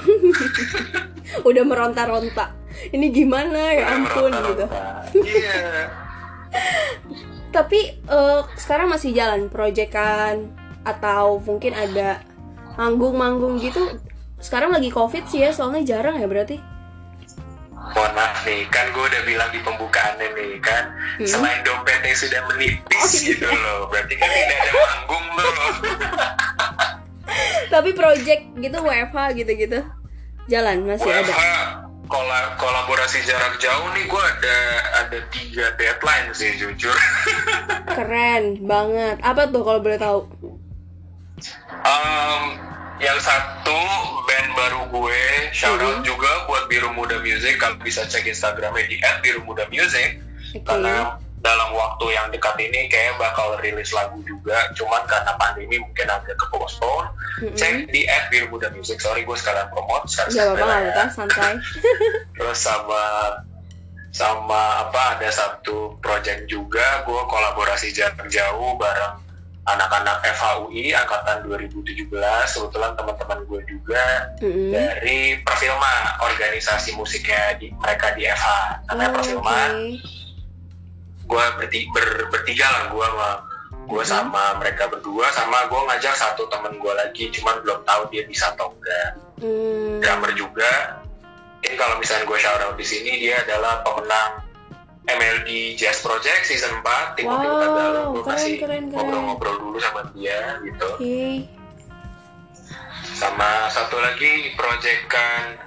Udah 1.49 1.65
meronta-ronta. 1.65 2.53
Ini 2.93 3.07
gimana? 3.09 3.73
Ya 3.73 3.97
ampun 3.97 4.29
gitu. 4.29 4.67
iya. 5.41 5.89
Tapi 7.55 8.03
uh, 8.11 8.45
sekarang 8.59 8.91
masih 8.91 9.15
jalan 9.15 9.47
proyekan 9.49 10.51
atau 10.85 11.41
mungkin 11.41 11.73
ada 11.73 12.21
manggung-manggung 12.77 13.63
gitu? 13.63 13.99
Sekarang 14.43 14.75
lagi 14.75 14.93
covid 14.93 15.25
sih 15.31 15.41
ya 15.41 15.55
soalnya 15.55 15.97
jarang 15.97 16.21
ya 16.21 16.29
berarti 16.29 16.74
mohon 17.95 18.13
maaf 18.19 18.43
nih 18.43 18.67
kan 18.69 18.91
gue 18.91 19.05
udah 19.07 19.23
bilang 19.23 19.51
di 19.55 19.63
pembukaannya 19.63 20.29
nih 20.35 20.59
kan? 20.59 20.85
Hmm. 21.23 21.27
selain 21.31 21.63
dompetnya 21.63 22.11
sudah 22.19 22.41
menipis 22.51 22.99
oh, 22.99 23.09
iya. 23.23 23.27
gitu 23.31 23.47
loh 23.47 23.81
berarti 23.87 24.15
kan 24.19 24.29
tidak 24.29 24.59
ada 24.59 24.73
manggung 24.75 25.27
loh. 25.39 25.55
Tapi 27.75 27.91
project 27.95 28.43
gitu 28.59 28.77
WFH 28.83 29.19
gitu-gitu. 29.39 29.81
Jalan 30.47 30.85
masih 30.85 31.09
WFH, 31.09 31.41
ada. 31.41 31.89
kol 32.05 32.29
kolaborasi 32.61 33.25
jarak 33.25 33.57
jauh 33.57 33.89
nih 33.97 34.05
gue 34.05 34.23
ada 34.23 34.59
ada 35.07 35.19
tiga 35.33 35.73
deadline 35.81 36.31
sih 36.37 36.53
jujur. 36.59 36.95
Keren 37.97 38.61
banget. 38.67 39.17
Apa 39.25 39.49
tuh 39.49 39.63
kalau 39.65 39.81
boleh 39.81 39.99
tahu? 39.99 40.21
Um, 41.85 42.43
yang 43.03 43.19
satu 43.19 43.81
band 44.29 44.49
baru 44.55 44.81
gue 44.95 45.23
shout 45.51 45.77
out 45.77 45.99
mm-hmm. 45.99 46.07
juga 46.07 46.31
buat 46.47 46.64
Muda 46.95 47.19
Music 47.21 47.59
kalau 47.59 47.77
bisa 47.83 48.07
cek 48.07 48.25
Instagramnya 48.31 48.87
di 48.87 48.97
@biru_muda_music 49.23 50.23
okay. 50.55 50.63
karena 50.63 51.19
dalam 51.45 51.77
waktu 51.77 52.17
yang 52.17 52.33
dekat 52.33 52.57
ini 52.57 52.89
kayak 52.89 53.21
bakal 53.21 53.61
rilis 53.61 53.93
lagu 53.93 54.17
juga. 54.25 54.73
Cuman 54.73 55.05
karena 55.05 55.37
pandemi 55.37 55.77
mungkin 55.77 56.09
agak 56.09 56.41
ke 56.41 56.47
postpone 56.49 57.13
mm-hmm. 57.43 57.57
cek 57.59 57.75
di 57.93 58.07
@biru_muda_music 58.33 59.03
sorry 59.03 59.27
gue 59.27 59.37
sekalian 59.37 59.69
promote. 59.69 60.09
Gak 60.09 60.31
apa-apa 60.33 60.77
ya. 60.81 61.05
santai. 61.13 61.61
Terus 62.39 62.59
sama 62.59 63.03
sama 64.15 64.89
apa 64.89 65.19
ada 65.19 65.29
satu 65.29 65.99
project 65.99 66.47
juga. 66.47 67.03
Gue 67.05 67.21
kolaborasi 67.29 67.91
jarak 67.91 68.31
jauh 68.31 68.79
bareng 68.79 69.24
anak-anak 69.65 70.21
FHUI 70.37 70.93
angkatan 70.93 71.49
2017 71.49 72.13
kebetulan 72.13 72.93
teman-teman 73.01 73.39
gue 73.49 73.61
juga 73.65 74.05
mm-hmm. 74.45 74.71
dari 74.77 75.19
Perfilma 75.41 76.21
organisasi 76.21 76.93
musiknya 77.01 77.57
di 77.57 77.73
mereka 77.73 78.13
di 78.13 78.29
FH 78.29 78.49
namanya 78.93 79.09
oh, 79.09 79.15
Perfilma 79.17 79.57
okay. 79.57 79.97
gue 81.25 81.45
berti, 81.57 81.79
ber, 81.97 82.09
bertiga 82.29 82.69
lah 82.69 82.85
gue 82.93 83.07
sama 83.09 83.31
gue 83.85 83.89
mm-hmm. 83.89 84.05
sama 84.05 84.45
mereka 84.61 84.85
berdua 84.93 85.27
sama 85.33 85.59
gue 85.73 85.81
ngajak 85.81 86.15
satu 86.17 86.45
temen 86.53 86.77
gue 86.77 86.93
lagi 86.93 87.25
cuman 87.33 87.57
belum 87.65 87.81
tahu 87.89 88.03
dia 88.13 88.23
bisa 88.29 88.53
atau 88.53 88.69
enggak 88.77 89.11
mm. 89.41 90.05
drummer 90.05 90.33
juga 90.37 91.01
ini 91.65 91.77
kalau 91.81 91.97
misalnya 91.97 92.29
gue 92.29 92.37
shout 92.37 92.61
out 92.61 92.77
di 92.77 92.85
sini 92.85 93.17
dia 93.17 93.41
adalah 93.41 93.81
pemenang 93.81 94.45
MLD 95.05 95.77
Jazz 95.77 96.01
Project 96.01 96.49
season 96.49 96.81
4 96.81 97.17
tim 97.17 97.29
wow, 97.29 97.41
gue 98.35 98.59
kasih 98.59 98.91
ngobrol-ngobrol 98.91 99.57
dulu 99.63 99.79
sama 99.79 100.11
dia 100.15 100.59
gitu 100.67 100.87
okay. 100.99 101.47
sama 103.15 103.71
satu 103.71 103.95
lagi 104.03 104.51
proyekan 104.59 105.59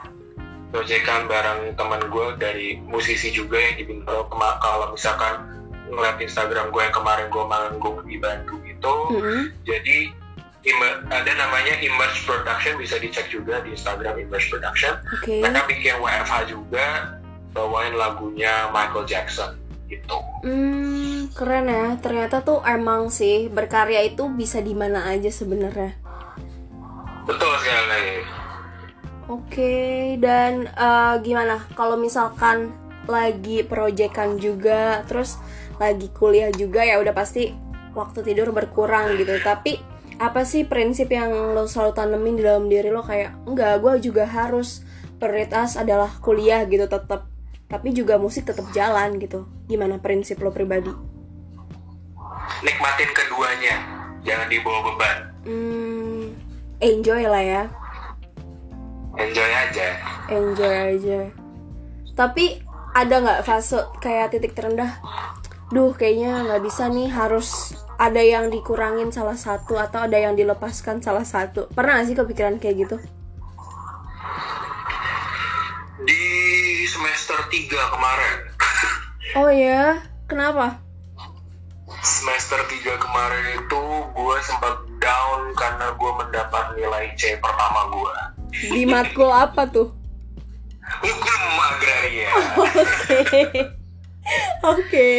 proyekan 0.75 1.31
bareng 1.31 1.73
teman 1.79 2.01
gue 2.11 2.27
dari 2.35 2.67
musisi 2.83 3.31
juga 3.31 3.55
yang 3.55 3.75
di 3.79 3.83
Bintaro 3.87 4.27
kalau 4.59 4.91
misalkan 4.91 5.47
ngeliat 5.87 6.19
Instagram 6.19 6.75
gue 6.75 6.81
yang 6.83 6.95
kemarin 6.95 7.27
gue 7.31 7.45
manggung 7.47 7.97
di 8.03 8.19
Bandung 8.19 8.59
itu 8.67 8.93
mm 9.15 9.19
-hmm. 9.23 9.41
jadi 9.63 9.97
ada 11.07 11.31
namanya 11.39 11.79
Immerse 11.79 12.27
Production 12.27 12.75
bisa 12.75 12.99
dicek 12.99 13.31
juga 13.31 13.63
di 13.63 13.71
Instagram 13.71 14.19
Immerse 14.19 14.51
Production 14.51 14.99
okay. 15.15 15.39
mereka 15.39 15.63
bikin 15.71 15.95
WFH 16.03 16.51
juga 16.51 17.15
bawain 17.55 17.95
lagunya 17.95 18.67
Michael 18.75 19.07
Jackson 19.07 19.55
gitu. 19.87 20.15
Hmm, 20.43 21.31
keren 21.33 21.67
ya. 21.67 21.95
Ternyata 21.97 22.43
tuh 22.43 22.61
emang 22.67 23.09
sih 23.09 23.47
berkarya 23.47 24.03
itu 24.05 24.27
bisa 24.29 24.59
di 24.61 24.75
mana 24.75 25.07
aja 25.09 25.31
sebenarnya. 25.31 25.95
Betul 27.27 27.51
sekali. 27.59 28.23
Oke, 29.27 30.15
dan 30.23 30.71
uh, 30.79 31.19
gimana 31.19 31.59
kalau 31.75 31.99
misalkan 31.99 32.71
lagi 33.11 33.59
proyekan 33.67 34.39
juga, 34.39 35.03
terus 35.03 35.35
lagi 35.75 36.07
kuliah 36.15 36.47
juga 36.55 36.87
ya 36.87 36.95
udah 37.03 37.11
pasti 37.11 37.51
waktu 37.91 38.23
tidur 38.23 38.55
berkurang 38.55 39.19
gitu. 39.19 39.35
Tapi 39.43 39.83
apa 40.17 40.47
sih 40.47 40.63
prinsip 40.63 41.11
yang 41.11 41.51
lo 41.51 41.67
selalu 41.67 41.91
tanemin 41.91 42.35
di 42.39 42.43
dalam 42.47 42.71
diri 42.71 42.87
lo 42.87 43.03
kayak 43.03 43.35
enggak, 43.43 43.83
gue 43.83 43.93
juga 44.07 44.23
harus 44.23 44.87
prioritas 45.19 45.75
adalah 45.75 46.09
kuliah 46.23 46.63
gitu 46.63 46.87
tetap 46.87 47.27
tapi 47.67 47.91
juga 47.91 48.15
musik 48.15 48.47
tetap 48.47 48.67
jalan 48.71 49.19
gitu. 49.19 49.43
Gimana 49.67 49.99
prinsip 49.99 50.39
lo 50.39 50.55
pribadi? 50.55 50.91
Nikmatin 52.63 53.11
keduanya. 53.11 53.75
Jangan 54.23 54.47
dibawa 54.47 54.79
beban. 54.87 55.17
Hmm, 55.47 56.23
enjoy 56.79 57.23
lah 57.27 57.43
ya. 57.43 57.63
Enjoy 59.19 59.51
aja. 59.51 59.87
Enjoy 60.31 60.75
aja. 60.95 61.19
Tapi 62.15 62.63
ada 62.95 63.15
nggak 63.19 63.43
fase 63.43 63.83
kayak 63.99 64.35
titik 64.35 64.55
terendah? 64.55 64.99
Duh 65.69 65.91
kayaknya 65.91 66.47
nggak 66.47 66.63
bisa 66.63 66.87
nih. 66.87 67.11
Harus 67.11 67.75
ada 67.99 68.23
yang 68.23 68.47
dikurangin 68.47 69.11
salah 69.11 69.35
satu 69.35 69.75
atau 69.75 70.07
ada 70.07 70.15
yang 70.15 70.39
dilepaskan 70.39 71.03
salah 71.03 71.27
satu. 71.27 71.67
Pernah 71.73 71.99
gak 71.99 72.07
sih 72.07 72.17
kepikiran 72.17 72.61
kayak 72.61 72.87
gitu 72.87 72.97
semester 76.87 77.37
3 77.51 77.93
kemarin. 77.93 78.37
Oh 79.35 79.51
ya, 79.51 79.99
kenapa? 80.31 80.79
Semester 81.99 82.63
3 82.63 82.95
kemarin 82.95 83.59
itu 83.59 83.83
gue 84.15 84.37
sempat 84.39 84.87
down 85.03 85.51
karena 85.51 85.91
gue 85.99 86.11
mendapat 86.15 86.65
nilai 86.79 87.11
C 87.19 87.35
pertama 87.43 87.91
gue. 87.91 88.15
Di 88.71 88.87
matkul 88.87 89.27
apa 89.27 89.67
tuh? 89.67 89.91
Hukum 91.03 91.43
agraria. 91.59 92.31
Oke. 92.63 93.43
Oke. 94.63 95.11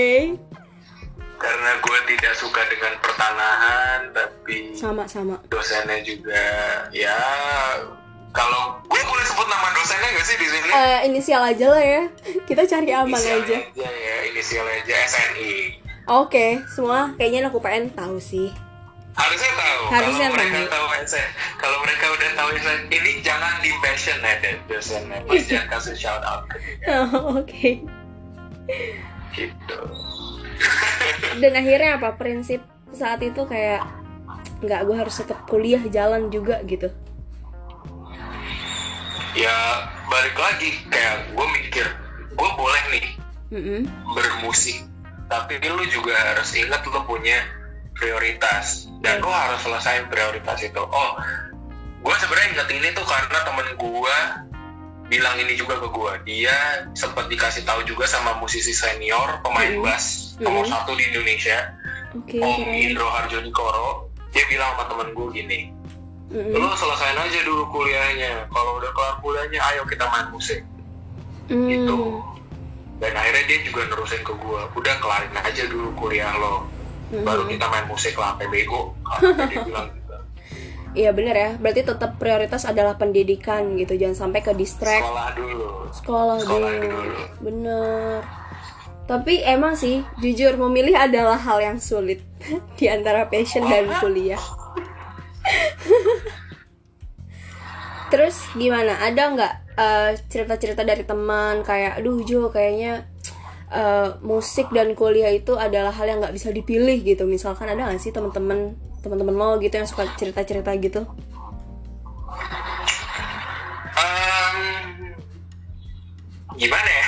Karena 1.38 1.70
gue 1.84 1.98
tidak 2.08 2.34
suka 2.34 2.60
dengan 2.72 2.94
pertanahan, 3.04 4.00
tapi 4.10 4.72
sama-sama. 4.72 5.36
Dosennya 5.52 6.00
juga 6.02 6.44
ya 6.90 7.20
kalau 8.38 8.62
gue 8.86 9.02
boleh 9.02 9.24
sebut 9.26 9.46
nama 9.50 9.68
dosennya 9.74 10.08
gak 10.14 10.26
sih 10.30 10.36
di 10.38 10.46
sini? 10.46 10.68
Uh, 10.70 10.98
inisial 11.10 11.42
aja 11.42 11.66
lah 11.74 11.82
ya. 11.82 12.02
Kita 12.46 12.62
cari 12.70 12.90
aman 12.94 13.18
inisial 13.18 13.42
aja. 13.42 13.56
aja 13.66 13.88
ya, 13.90 14.16
inisial 14.30 14.66
aja 14.66 14.94
SNI. 15.10 15.54
Oke, 16.08 16.30
okay, 16.30 16.50
semua 16.70 17.12
kayaknya 17.18 17.50
anak 17.50 17.58
UPN 17.58 17.90
tahu 17.92 18.22
sih. 18.22 18.48
Harusnya 19.18 19.52
tahu. 19.58 19.82
Harusnya 19.90 20.28
kalau 20.30 20.38
mereka 20.38 20.60
tahu 20.70 20.86
kalau 21.58 21.78
mereka 21.82 22.06
udah 22.14 22.30
tahu 22.38 22.48
ini 22.94 23.12
jangan 23.26 23.52
di 23.58 23.70
mention 23.82 24.18
ya 24.22 24.34
dosennya, 24.70 25.18
mas 25.26 25.44
jangan 25.50 25.66
kasih 25.74 25.96
shout 25.98 26.22
out. 26.22 26.46
Oh, 26.86 27.42
Oke. 27.42 27.42
Okay. 27.42 27.74
Gitu. 29.34 29.78
Dan 31.42 31.52
akhirnya 31.58 31.98
apa 31.98 32.14
prinsip 32.14 32.62
saat 32.94 33.18
itu 33.20 33.42
kayak 33.42 33.82
nggak 34.62 34.80
gue 34.86 34.96
harus 34.96 35.14
tetap 35.18 35.42
kuliah 35.50 35.82
jalan 35.90 36.30
juga 36.30 36.62
gitu 36.66 36.90
ya 39.34 39.56
balik 40.08 40.36
lagi. 40.36 40.70
Kayak 40.88 41.32
gue 41.32 41.46
mikir 41.60 41.86
gue 42.32 42.50
boleh 42.54 42.82
nih 42.94 43.06
mm-hmm. 43.52 43.80
bermusik. 44.14 44.84
Tapi 45.28 45.60
lu 45.68 45.84
juga 45.92 46.16
harus 46.16 46.48
ingat 46.56 46.80
lu 46.88 47.00
punya 47.04 47.36
prioritas. 47.96 48.88
Dan 49.04 49.20
lu 49.20 49.28
harus 49.28 49.60
selesai 49.60 50.08
prioritas 50.08 50.58
itu. 50.64 50.80
Oh 50.80 51.12
gue 51.98 52.14
sebenarnya 52.14 52.48
ingat 52.54 52.68
ini 52.70 52.88
tuh 52.94 53.04
karena 53.04 53.38
temen 53.42 53.68
gue 53.74 54.16
bilang 55.08 55.36
ini 55.40 55.56
juga 55.56 55.80
ke 55.80 55.88
gue 55.88 56.12
dia 56.28 56.86
sempat 56.92 57.26
dikasih 57.32 57.64
tahu 57.64 57.80
juga 57.88 58.04
sama 58.04 58.36
musisi 58.38 58.70
senior 58.70 59.40
pemain 59.40 59.72
mm-hmm. 59.72 59.84
bass 59.84 60.36
nomor 60.38 60.62
mm-hmm. 60.62 60.72
satu 60.72 60.92
di 60.94 61.04
Indonesia. 61.10 61.74
Okay, 62.08 62.40
Om 62.40 62.64
Indro 62.72 63.08
Harjonegoro 63.12 64.08
dia 64.32 64.44
bilang 64.48 64.76
sama 64.76 64.84
temen 64.88 65.08
gue 65.16 65.28
gini 65.32 65.60
mm-hmm. 66.32 66.54
lo 66.56 66.74
selesain 66.76 67.18
aja 67.18 67.40
dulu 67.44 67.64
kuliahnya 67.72 68.48
kalau 68.52 68.80
udah 68.80 68.90
kelar 68.92 69.14
kuliahnya 69.20 69.60
ayo 69.72 69.82
kita 69.88 70.04
main 70.08 70.28
musik 70.32 70.60
mm. 71.48 71.68
gitu 71.68 72.22
dan 72.98 73.14
akhirnya 73.14 73.44
dia 73.46 73.58
juga 73.62 73.86
nerusin 73.86 74.22
ke 74.26 74.32
gue 74.34 74.60
udah 74.74 74.94
kelarin 74.98 75.34
aja 75.38 75.62
dulu 75.70 75.88
kuliah 75.96 76.32
lo 76.36 76.64
mm-hmm. 77.12 77.24
baru 77.24 77.42
kita 77.46 77.66
main 77.68 77.86
musik 77.86 78.14
lah 78.16 78.34
sampai 78.36 78.48
bego 78.50 78.92
dia 79.48 79.62
bilang 79.68 79.88
gitu. 79.94 80.08
Iya 80.96 81.12
bener 81.12 81.36
ya, 81.36 81.50
berarti 81.60 81.84
tetap 81.84 82.16
prioritas 82.16 82.64
adalah 82.64 82.96
pendidikan 82.96 83.76
gitu, 83.76 83.92
jangan 83.94 84.26
sampai 84.26 84.40
ke 84.40 84.56
distract. 84.56 85.04
Sekolah 85.04 85.28
dulu. 85.36 85.68
Sekolah, 85.92 86.36
Sekolah 86.40 86.70
dulu. 86.80 86.96
dulu. 86.96 87.18
Bener. 87.44 88.18
Tapi 89.08 89.40
emang 89.40 89.72
sih, 89.76 90.04
jujur 90.20 90.56
memilih 90.56 90.96
adalah 90.96 91.36
hal 91.36 91.60
yang 91.60 91.78
sulit 91.80 92.24
di 92.80 92.88
antara 92.88 93.28
passion 93.28 93.68
dan 93.68 93.88
kuliah. 94.00 94.40
Terus 98.08 98.40
gimana? 98.56 99.04
Ada 99.04 99.22
nggak 99.36 99.54
uh, 99.76 100.10
cerita-cerita 100.32 100.82
dari 100.84 101.04
teman 101.04 101.60
kayak, 101.60 102.00
aduh 102.00 102.24
Jo 102.24 102.48
kayaknya 102.48 103.04
uh, 103.68 104.16
musik 104.24 104.72
dan 104.72 104.96
kuliah 104.96 105.32
itu 105.32 105.56
adalah 105.60 105.92
hal 105.92 106.08
yang 106.08 106.18
nggak 106.24 106.32
bisa 106.36 106.48
dipilih 106.48 107.04
gitu. 107.04 107.28
Misalkan 107.28 107.68
ada 107.68 107.88
nggak 107.88 108.00
sih 108.00 108.12
teman-teman 108.12 108.76
teman-teman 109.04 109.34
lo 109.36 109.50
gitu 109.62 109.74
yang 109.78 109.88
suka 109.88 110.08
cerita-cerita 110.16 110.72
gitu? 110.80 111.06
Um, 113.98 114.58
gimana 116.56 116.88
ya? 116.88 117.06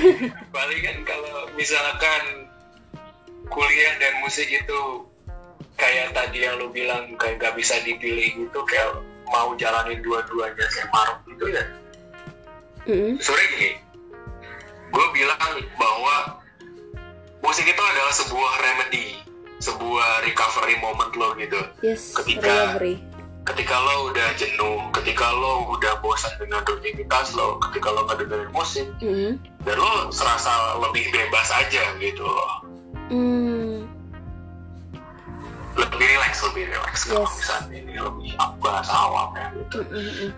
Paling 0.54 0.80
kan 0.82 0.96
kalau 1.06 1.48
misalkan 1.54 2.22
kuliah 3.50 3.94
dan 3.98 4.22
musik 4.22 4.46
itu 4.46 5.09
kayak 5.80 6.12
tadi 6.12 6.44
yang 6.44 6.60
lo 6.60 6.68
bilang 6.68 7.08
kayak 7.16 7.40
nggak 7.40 7.56
bisa 7.56 7.80
dipilih 7.80 8.28
gitu 8.36 8.60
kayak 8.68 9.00
mau 9.32 9.56
jalanin 9.56 10.04
dua-duanya 10.04 10.66
saya 10.68 10.86
maruk 10.92 11.18
gitu 11.32 11.48
ya 11.48 11.64
mm-hmm. 12.84 13.16
sore 13.16 13.44
gini 13.56 13.80
gue 14.92 15.06
bilang 15.16 15.52
bahwa 15.80 16.16
musik 17.40 17.64
itu 17.64 17.80
adalah 17.80 18.12
sebuah 18.12 18.52
remedy 18.60 19.06
sebuah 19.60 20.28
recovery 20.28 20.76
moment 20.84 21.12
lo 21.16 21.32
gitu 21.40 21.60
yes, 21.80 22.12
ketika 22.20 22.76
recovery. 22.76 23.00
ketika 23.48 23.76
lo 23.80 24.12
udah 24.12 24.28
jenuh 24.36 24.78
ketika 25.00 25.26
lo 25.32 25.72
udah 25.72 25.96
bosan 26.04 26.32
dengan 26.36 26.60
rutinitas 26.68 27.32
lo 27.32 27.56
ketika 27.68 27.88
lo 27.88 28.04
nggak 28.04 28.18
dengerin 28.20 28.52
musik 28.52 28.88
mm-hmm. 29.00 29.40
dan 29.64 29.76
lo 29.80 30.12
serasa 30.12 30.76
lebih 30.76 31.08
bebas 31.08 31.48
aja 31.56 31.84
gitu 31.96 32.28
loh 32.28 32.52
mm 33.08 33.39
lebih 35.78 36.06
relax 36.16 36.32
lebih 36.50 36.64
relax 36.70 36.94
yes. 37.06 37.10
kalau 37.10 37.30
misalnya 37.30 37.76
ini 37.78 37.94
lebih 37.98 38.30
bahasa 38.58 38.92
awam 38.94 39.30
ya 39.38 39.46
gitu 39.54 39.78
mm 39.86 40.02
-hmm. 40.02 40.30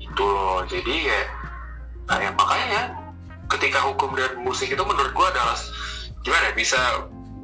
itu 0.00 0.24
loh. 0.24 0.60
Jadi 0.68 0.94
ya 1.08 1.20
nah 2.10 2.18
ya 2.18 2.30
makanya 2.34 2.80
ketika 3.46 3.86
hukum 3.86 4.18
dan 4.18 4.42
musik 4.42 4.66
itu 4.66 4.82
menurut 4.82 5.14
gua 5.14 5.30
adalah 5.30 5.54
gimana 6.26 6.50
ya, 6.50 6.54
bisa 6.58 6.80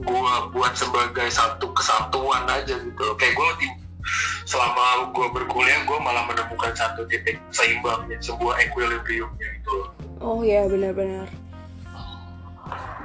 gua 0.02 0.50
buat 0.50 0.74
sebagai 0.74 1.30
satu 1.30 1.70
kesatuan 1.70 2.44
aja 2.50 2.74
gitu 2.74 3.06
kayak 3.14 3.38
gua 3.38 3.54
di, 3.62 3.70
selama 4.42 5.14
gua 5.14 5.30
berkuliah 5.30 5.86
gua 5.86 6.02
malah 6.02 6.26
menemukan 6.26 6.74
satu 6.74 7.06
titik 7.06 7.38
seimbangnya 7.54 8.18
sebuah 8.18 8.58
equilibriumnya 8.66 9.48
itu 9.62 9.76
oh 10.20 10.42
ya 10.42 10.66
benar-benar. 10.66 11.30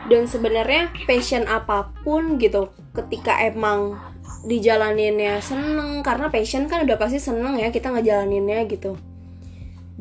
Dan 0.09 0.25
sebenarnya 0.25 0.89
passion 1.05 1.45
apa 1.45 1.93
pun 2.01 2.41
gitu 2.41 2.73
ketika 2.91 3.39
emang 3.43 3.95
dijalaninnya 4.41 5.37
seneng 5.39 6.01
karena 6.01 6.33
passion 6.33 6.65
kan 6.65 6.81
udah 6.83 6.97
pasti 6.97 7.21
seneng 7.21 7.61
ya 7.61 7.69
kita 7.69 7.93
ngejalaninnya 7.93 8.65
gitu. 8.67 8.97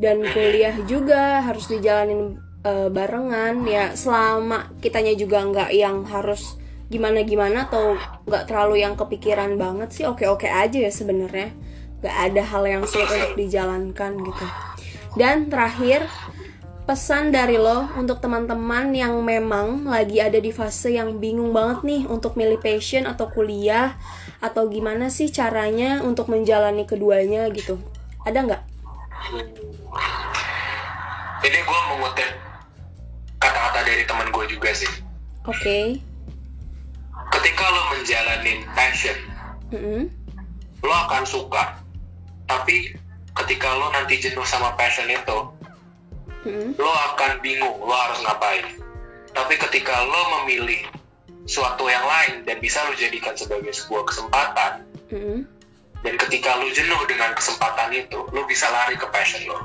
Dan 0.01 0.25
kuliah 0.25 0.73
juga 0.89 1.45
harus 1.45 1.69
dijalanin 1.69 2.41
uh, 2.65 2.89
barengan 2.89 3.61
ya 3.69 3.93
selama 3.93 4.73
kitanya 4.81 5.13
juga 5.13 5.45
nggak 5.45 5.71
yang 5.77 6.01
harus 6.09 6.57
gimana 6.91 7.23
gimana 7.23 7.69
atau 7.69 7.95
nggak 8.27 8.51
terlalu 8.51 8.83
yang 8.83 8.99
kepikiran 8.99 9.55
banget 9.55 9.95
sih 9.95 10.03
oke 10.09 10.25
oke 10.27 10.49
aja 10.49 10.89
ya 10.89 10.91
sebenarnya. 10.91 11.53
Nggak 12.01 12.17
ada 12.17 12.41
hal 12.41 12.63
yang 12.65 12.83
sulit 12.89 13.07
untuk 13.13 13.37
dijalankan 13.37 14.11
gitu. 14.25 14.45
Dan 15.11 15.51
terakhir 15.51 16.07
pesan 16.81 17.29
dari 17.29 17.61
lo 17.61 17.85
untuk 17.93 18.17
teman-teman 18.19 18.89
yang 18.91 19.13
memang 19.21 19.85
lagi 19.85 20.17
ada 20.17 20.41
di 20.41 20.49
fase 20.49 20.97
yang 20.97 21.21
bingung 21.21 21.53
banget 21.53 21.85
nih 21.85 22.01
untuk 22.09 22.33
milih 22.33 22.57
passion 22.57 23.05
atau 23.05 23.29
kuliah 23.29 23.93
atau 24.41 24.65
gimana 24.65 25.13
sih 25.13 25.29
caranya 25.29 26.01
untuk 26.01 26.27
menjalani 26.33 26.89
keduanya 26.89 27.45
gitu 27.53 27.77
ada 28.25 28.39
nggak? 28.45 28.63
Ini 31.41 31.59
gue 31.65 31.79
mengutip 31.89 32.29
kata-kata 33.41 33.79
dari 33.85 34.03
teman 34.05 34.29
gue 34.29 34.45
juga 34.49 34.69
sih. 34.73 34.89
Oke. 35.49 35.57
Okay. 35.57 35.85
Ketika 37.31 37.65
lo 37.65 37.81
menjalani 37.97 38.53
passion, 38.77 39.17
mm 39.73 39.79
-hmm. 39.79 40.01
lo 40.85 40.93
akan 41.07 41.23
suka. 41.25 41.81
Tapi 42.45 42.93
ketika 43.41 43.69
lo 43.79 43.89
nanti 43.89 44.21
jenuh 44.21 44.45
sama 44.45 44.75
passion 44.77 45.07
itu, 45.09 45.37
hmm. 46.45 46.77
lo 46.77 46.91
akan 47.13 47.41
bingung 47.43 47.77
lo 47.81 47.93
harus 47.93 48.19
ngapain. 48.25 48.65
Tapi 49.31 49.53
ketika 49.55 49.95
lo 50.03 50.41
memilih 50.41 50.83
suatu 51.47 51.89
yang 51.89 52.03
lain 52.05 52.45
dan 52.45 52.61
bisa 52.61 52.83
lo 52.85 52.93
jadikan 52.93 53.33
sebagai 53.33 53.73
sebuah 53.73 54.03
kesempatan 54.05 54.71
hmm. 55.09 55.39
dan 56.05 56.13
ketika 56.27 56.59
lo 56.61 56.69
jenuh 56.69 57.01
dengan 57.09 57.33
kesempatan 57.33 57.89
itu 57.95 58.19
lo 58.29 58.41
bisa 58.45 58.69
lari 58.69 58.95
ke 58.95 59.07
passion 59.09 59.41
lo. 59.49 59.59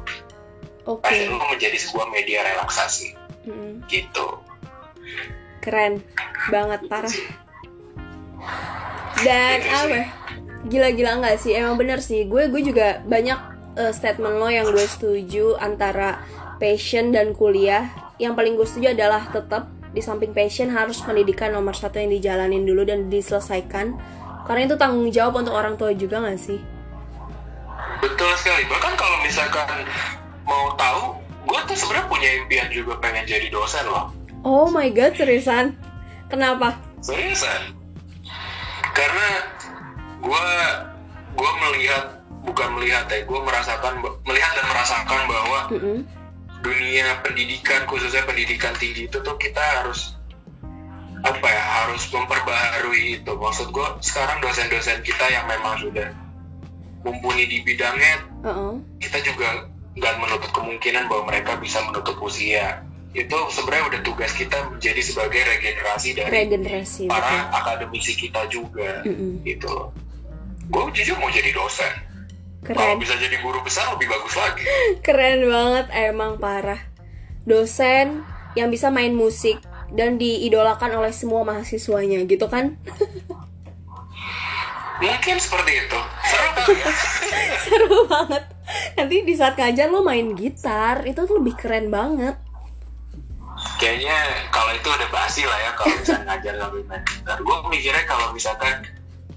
Okay. 0.87 1.03
passion 1.03 1.35
lo 1.35 1.45
menjadi 1.51 1.77
sebuah 1.77 2.07
media 2.15 2.47
relaksasi. 2.47 3.17
Hmm. 3.47 3.79
gitu. 3.87 4.43
Keren 5.63 6.03
banget 6.51 6.83
parah. 6.91 7.15
dan 9.27 9.59
apa 9.65 9.99
gila-gila 10.67 11.23
nggak 11.23 11.39
sih? 11.39 11.55
Emang 11.55 11.79
bener 11.79 12.03
sih. 12.03 12.27
Gue 12.27 12.51
gue 12.51 12.63
juga 12.63 13.03
banyak 13.07 13.39
uh, 13.79 13.93
statement 13.95 14.37
lo 14.39 14.49
yang 14.51 14.67
gue 14.71 14.87
setuju 14.87 15.55
antara 15.63 16.23
passion 16.57 17.13
dan 17.13 17.37
kuliah 17.37 17.89
yang 18.17 18.33
paling 18.33 18.57
gue 18.57 18.65
setuju 18.65 18.97
adalah 18.97 19.29
tetap 19.29 19.69
di 19.93 20.01
samping 20.05 20.33
passion 20.33 20.73
harus 20.73 21.01
pendidikan 21.01 21.53
nomor 21.53 21.73
satu 21.73 22.01
yang 22.01 22.13
dijalanin 22.13 22.65
dulu 22.65 22.85
dan 22.85 23.09
diselesaikan 23.09 23.97
karena 24.45 24.63
itu 24.69 24.77
tanggung 24.77 25.09
jawab 25.13 25.41
untuk 25.45 25.57
orang 25.57 25.75
tua 25.75 25.93
juga 25.93 26.23
gak 26.23 26.39
sih? 26.41 26.61
Betul 28.01 28.33
sekali 28.41 28.65
bahkan 28.69 28.93
kalau 28.97 29.19
misalkan 29.25 29.69
mau 30.45 30.73
tahu 30.77 31.17
gue 31.49 31.61
tuh 31.69 31.77
sebenarnya 31.77 32.07
punya 32.09 32.29
impian 32.45 32.69
juga 32.73 32.97
pengen 33.01 33.25
jadi 33.25 33.49
dosen 33.53 33.85
loh 33.89 34.13
Oh 34.47 34.71
my 34.71 34.89
god 34.95 35.13
seriusan? 35.19 35.75
Kenapa? 36.31 36.79
Seriusan 37.03 37.77
karena 38.97 39.29
gue 40.25 40.47
gue 41.37 41.53
melihat 41.69 42.05
bukan 42.49 42.69
melihat 42.81 43.05
ya 43.13 43.21
gue 43.29 43.41
merasakan 43.45 44.01
melihat 44.25 44.53
dan 44.57 44.67
merasakan 44.73 45.21
bahwa 45.29 45.61
mm 45.69 45.81
-hmm 45.81 46.16
dunia 46.65 47.21
pendidikan 47.21 47.85
khususnya 47.85 48.25
pendidikan 48.25 48.73
tinggi 48.77 49.09
itu 49.09 49.19
tuh 49.21 49.37
kita 49.37 49.61
harus 49.61 50.17
apa 51.27 51.47
ya 51.49 51.63
harus 51.83 52.07
memperbaharui 52.13 53.19
itu 53.19 53.33
maksud 53.35 53.75
gue 53.75 53.89
sekarang 54.05 54.39
dosen-dosen 54.39 55.03
kita 55.03 55.27
yang 55.27 55.45
memang 55.51 55.75
sudah 55.81 56.09
mumpuni 57.03 57.51
di 57.51 57.67
bidangnya 57.67 58.15
uh 58.47 58.49
-uh. 58.49 58.75
kita 59.03 59.19
juga 59.27 59.67
nggak 59.97 60.15
menutup 60.23 60.51
kemungkinan 60.53 61.09
bahwa 61.09 61.33
mereka 61.33 61.59
bisa 61.59 61.83
menutup 61.89 62.21
usia 62.23 62.85
itu 63.17 63.37
sebenarnya 63.49 63.97
udah 63.97 64.01
tugas 64.05 64.33
kita 64.37 64.61
menjadi 64.69 65.01
sebagai 65.01 65.41
regenerasi 65.41 66.09
dari 66.13 66.31
regenerasi, 66.31 67.09
para 67.09 67.25
betul. 67.25 67.59
akademisi 67.65 68.13
kita 68.13 68.43
juga 68.53 69.03
uh 69.03 69.09
-uh. 69.09 69.33
gitu 69.43 69.67
loh 69.67 69.89
gue 70.67 70.83
jujur 71.01 71.17
mau 71.19 71.31
jadi 71.33 71.51
dosen 71.55 72.06
Keren. 72.67 72.99
Kalau 72.99 72.99
bisa 72.99 73.15
jadi 73.15 73.39
guru 73.39 73.63
besar 73.63 73.87
lebih 73.95 74.11
bagus 74.11 74.35
lagi. 74.35 74.67
Keren 75.07 75.47
banget, 75.47 75.87
emang 75.95 76.43
parah. 76.43 76.83
Dosen 77.47 78.27
yang 78.59 78.75
bisa 78.75 78.91
main 78.91 79.15
musik 79.15 79.63
dan 79.95 80.19
diidolakan 80.19 80.99
oleh 80.99 81.15
semua 81.15 81.47
mahasiswanya 81.47 82.27
gitu 82.27 82.51
kan? 82.51 82.75
Mungkin 84.97 85.37
seperti 85.39 85.73
itu. 85.87 86.01
Seru 86.27 86.49
kali 86.57 86.75
ya? 86.75 86.91
Seru 87.69 87.99
banget. 88.11 88.45
Nanti 88.99 89.17
di 89.23 89.35
saat 89.39 89.55
ngajar 89.55 89.87
lo 89.93 90.03
main 90.03 90.35
gitar, 90.35 91.07
itu 91.07 91.23
tuh 91.23 91.39
lebih 91.39 91.55
keren 91.55 91.93
banget. 91.93 92.35
Kayaknya 93.77 94.49
kalau 94.49 94.73
itu 94.73 94.89
udah 94.89 95.09
basi 95.13 95.45
lah 95.45 95.59
ya 95.61 95.71
kalau 95.77 95.95
bisa 96.01 96.17
ngajar 96.25 96.55
sambil 96.59 96.83
main 96.89 97.05
gitar. 97.05 97.37
Gue 97.45 97.57
mikirnya 97.69 98.05
kalau 98.09 98.33
misalkan 98.33 98.83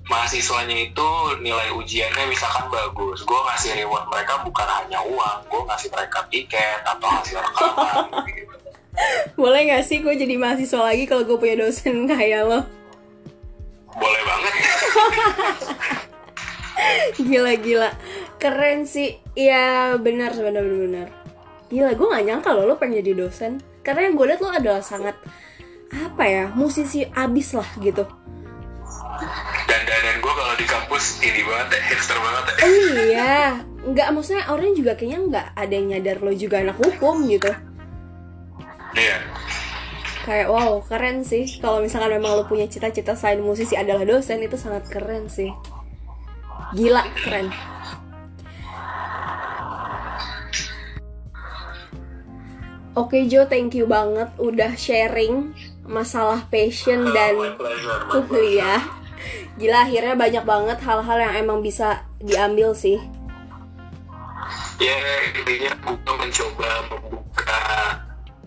mahasiswanya 0.09 0.89
itu 0.89 1.09
nilai 1.45 1.69
ujiannya 1.77 2.25
misalkan 2.25 2.65
bagus 2.73 3.21
gue 3.21 3.39
ngasih 3.45 3.77
reward 3.77 4.09
mereka 4.09 4.41
bukan 4.41 4.65
hanya 4.65 4.99
uang 5.05 5.37
gue 5.45 5.61
ngasih 5.69 5.89
mereka 5.93 6.25
tiket 6.33 6.81
atau 6.81 7.07
hasil 7.07 7.37
rekaman. 7.37 8.25
Gitu. 8.25 8.55
boleh 9.41 9.61
gak 9.69 9.85
sih 9.85 10.01
gue 10.01 10.13
jadi 10.17 10.35
mahasiswa 10.35 10.81
lagi 10.81 11.05
kalau 11.05 11.23
gue 11.29 11.37
punya 11.37 11.61
dosen 11.61 12.09
kayak 12.09 12.41
lo? 12.49 12.65
Boleh 13.93 14.21
banget. 14.25 14.53
Gila 17.29 17.53
gila. 17.61 17.89
Keren 18.41 18.87
sih. 18.89 19.21
Ya 19.37 19.93
benar 19.95 20.33
benar 20.35 20.65
benar. 20.65 21.07
Gila 21.69 21.93
gue 21.93 22.07
gak 22.09 22.25
nyangka 22.25 22.49
lo 22.57 22.65
lo 22.65 22.75
pengen 22.81 23.05
jadi 23.05 23.13
dosen. 23.23 23.61
Karena 23.85 24.09
yang 24.09 24.17
gue 24.17 24.25
liat 24.25 24.41
lo 24.41 24.49
adalah 24.49 24.81
sangat 24.81 25.15
apa 25.89 26.23
ya 26.25 26.45
musisi 26.53 27.01
abis 27.01 27.57
lah 27.57 27.65
gitu 27.81 28.05
dan 29.69 29.81
dan 29.85 30.17
gue 30.17 30.33
kalau 30.33 30.55
di 30.57 30.65
kampus 30.65 31.21
ini 31.21 31.45
banget 31.45 31.77
ya 31.77 31.81
hipster 31.93 32.17
banget. 32.17 32.43
Ya 32.49 32.57
oh 32.65 32.73
iya 33.05 33.37
nggak 33.79 34.07
maksudnya 34.11 34.43
orang 34.49 34.73
juga 34.73 34.91
kayaknya 34.97 35.19
nggak 35.29 35.47
ada 35.55 35.73
yang 35.73 35.87
nyadar 35.93 36.17
lo 36.25 36.33
juga 36.33 36.55
anak 36.65 36.77
hukum 36.81 37.29
gitu. 37.29 37.51
Iya. 38.97 39.17
Kayak 40.25 40.47
wow 40.49 40.81
keren 40.83 41.21
sih. 41.21 41.45
Kalau 41.61 41.79
misalkan 41.79 42.17
memang 42.17 42.35
lo 42.35 42.43
punya 42.49 42.65
cita-cita 42.65 43.13
selain 43.13 43.39
musisi 43.39 43.77
adalah 43.77 44.03
dosen 44.03 44.41
itu 44.41 44.57
sangat 44.57 44.89
keren 44.89 45.29
sih. 45.29 45.53
Gila 46.73 47.05
keren. 47.21 47.53
Oke 52.97 53.31
Jo, 53.31 53.47
thank 53.47 53.77
you 53.79 53.87
banget 53.87 54.27
udah 54.41 54.75
sharing 54.75 55.55
masalah 55.87 56.43
passion 56.51 57.15
dan 57.15 57.37
kuliah. 58.11 58.83
Gila 59.59 59.87
akhirnya 59.87 60.15
banyak 60.15 60.43
banget 60.47 60.77
hal-hal 60.83 61.17
yang 61.19 61.33
emang 61.39 61.59
bisa 61.59 62.07
diambil 62.19 62.71
sih. 62.71 62.99
Ya 64.79 64.95
intinya 65.35 65.75
gue 65.83 66.15
mencoba 66.15 66.69
membuka 66.87 67.59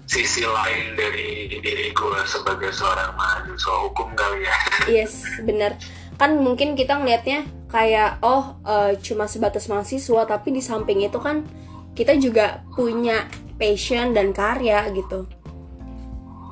sisi 0.08 0.44
lain 0.44 0.96
dari 0.96 1.60
diri 1.60 1.88
gue 1.92 2.20
sebagai 2.28 2.72
seorang 2.72 3.16
mahasiswa 3.16 3.74
hukum 3.88 4.12
kali 4.12 4.44
ya. 4.44 4.56
Yes, 5.00 5.24
bener. 5.40 5.76
Kan 6.20 6.40
mungkin 6.40 6.76
kita 6.76 7.00
ngelihatnya 7.00 7.48
kayak 7.72 8.20
oh 8.20 8.60
uh, 8.64 8.92
cuma 9.00 9.24
sebatas 9.24 9.68
mahasiswa, 9.72 10.28
tapi 10.28 10.52
di 10.52 10.60
samping 10.60 11.00
itu 11.04 11.16
kan 11.16 11.44
kita 11.92 12.16
juga 12.16 12.64
punya 12.72 13.28
passion 13.56 14.12
dan 14.12 14.32
karya 14.32 14.88
gitu. 14.92 15.28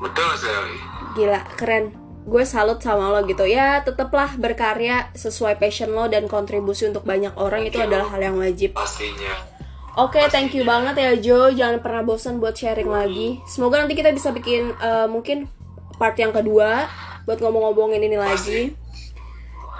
Betul 0.01 0.31
sekali. 0.41 0.77
Gila, 1.17 1.41
keren. 1.61 2.00
Gue 2.29 2.45
salut 2.45 2.81
sama 2.85 3.09
lo 3.09 3.25
gitu. 3.25 3.49
Ya, 3.49 3.81
tetaplah 3.81 4.37
berkarya 4.37 5.09
sesuai 5.17 5.57
passion 5.57 5.93
lo 5.97 6.07
dan 6.07 6.29
kontribusi 6.29 6.89
untuk 6.89 7.09
banyak 7.09 7.33
orang 7.41 7.65
itu 7.65 7.81
adalah 7.81 8.13
hal 8.13 8.21
yang 8.21 8.37
wajib. 8.37 8.77
Pastinya. 8.77 9.61
Oke, 9.99 10.23
okay, 10.23 10.25
thank 10.31 10.55
you 10.55 10.63
banget 10.63 10.95
ya 10.97 11.13
Jo. 11.19 11.51
Jangan 11.51 11.83
pernah 11.83 12.07
bosan 12.07 12.39
buat 12.39 12.55
sharing 12.55 12.87
lagi. 12.87 13.43
Semoga 13.51 13.83
nanti 13.83 13.99
kita 13.99 14.15
bisa 14.15 14.31
bikin 14.31 14.71
uh, 14.79 15.11
mungkin 15.11 15.51
part 15.99 16.15
yang 16.15 16.31
kedua 16.31 16.87
buat 17.27 17.43
ngomong-ngomongin 17.43 18.01
ini 18.07 18.17
lagi. 18.17 18.61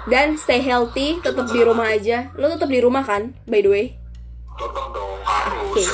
Dan 0.09 0.33
stay 0.35 0.59
healthy, 0.65 1.21
tetap 1.21 1.45
di 1.53 1.61
rumah 1.61 1.93
aja. 1.93 2.33
Lo 2.33 2.49
tetap 2.49 2.67
di 2.73 2.81
rumah 2.81 3.05
kan, 3.05 3.37
by 3.45 3.61
the 3.61 3.69
way? 3.69 3.85
Tetap 4.57 4.85
dong, 4.91 5.13
harus. 5.23 5.77
Okay. 5.77 5.87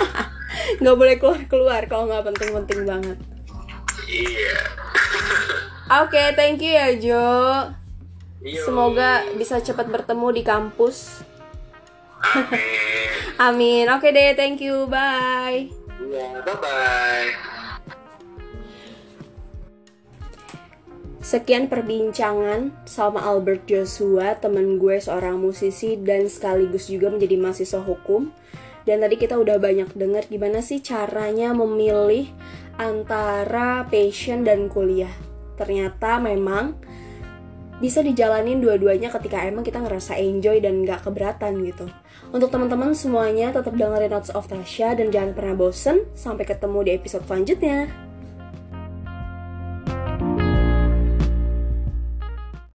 nggak 0.80 0.96
boleh 0.96 1.16
keluar 1.18 1.40
keluar 1.50 1.82
kalau 1.88 2.04
nggak 2.06 2.24
penting-penting 2.30 2.80
banget. 2.86 3.18
Iya. 4.06 4.60
Oke, 5.90 6.14
okay, 6.14 6.38
thank 6.38 6.62
you 6.62 6.70
ya 6.70 6.94
Jo. 6.94 7.26
Yo. 8.46 8.62
Semoga 8.62 9.26
bisa 9.34 9.58
cepat 9.58 9.90
bertemu 9.90 10.30
di 10.30 10.42
kampus. 10.46 11.26
Amin. 12.22 13.10
Amin. 13.50 13.84
Oke 13.90 14.06
okay 14.06 14.10
deh, 14.14 14.30
thank 14.38 14.62
you. 14.62 14.86
Bye. 14.86 15.66
Iya, 15.98 16.46
bye 16.46 16.56
bye. 16.62 17.30
Sekian 21.18 21.66
perbincangan 21.66 22.70
sama 22.86 23.26
Albert 23.26 23.66
Joshua, 23.66 24.38
temen 24.38 24.78
gue 24.78 24.94
seorang 25.02 25.42
musisi 25.42 25.98
dan 25.98 26.30
sekaligus 26.30 26.86
juga 26.86 27.10
menjadi 27.10 27.34
mahasiswa 27.34 27.82
hukum. 27.82 28.30
Dan 28.86 29.02
tadi 29.02 29.18
kita 29.18 29.34
udah 29.34 29.58
banyak 29.58 29.90
dengar 29.98 30.22
gimana 30.30 30.62
sih 30.62 30.78
caranya 30.78 31.50
memilih 31.50 32.30
antara 32.78 33.90
passion 33.90 34.46
dan 34.46 34.70
kuliah. 34.70 35.29
Ternyata 35.60 36.16
memang 36.16 36.80
bisa 37.80 38.00
dijalanin 38.04 38.60
dua-duanya 38.60 39.12
ketika 39.12 39.44
emang 39.44 39.64
kita 39.64 39.80
ngerasa 39.80 40.16
enjoy 40.16 40.60
dan 40.60 40.84
gak 40.84 41.04
keberatan 41.04 41.60
gitu. 41.64 41.88
Untuk 42.32 42.48
teman-teman 42.48 42.96
semuanya 42.96 43.52
tetap 43.52 43.76
dengerin 43.76 44.12
Notes 44.12 44.32
of 44.32 44.48
Tasha 44.48 44.96
dan 44.96 45.12
jangan 45.12 45.36
pernah 45.36 45.56
bosen. 45.56 46.08
Sampai 46.16 46.48
ketemu 46.48 46.88
di 46.88 46.90
episode 46.96 47.24
selanjutnya. 47.28 48.09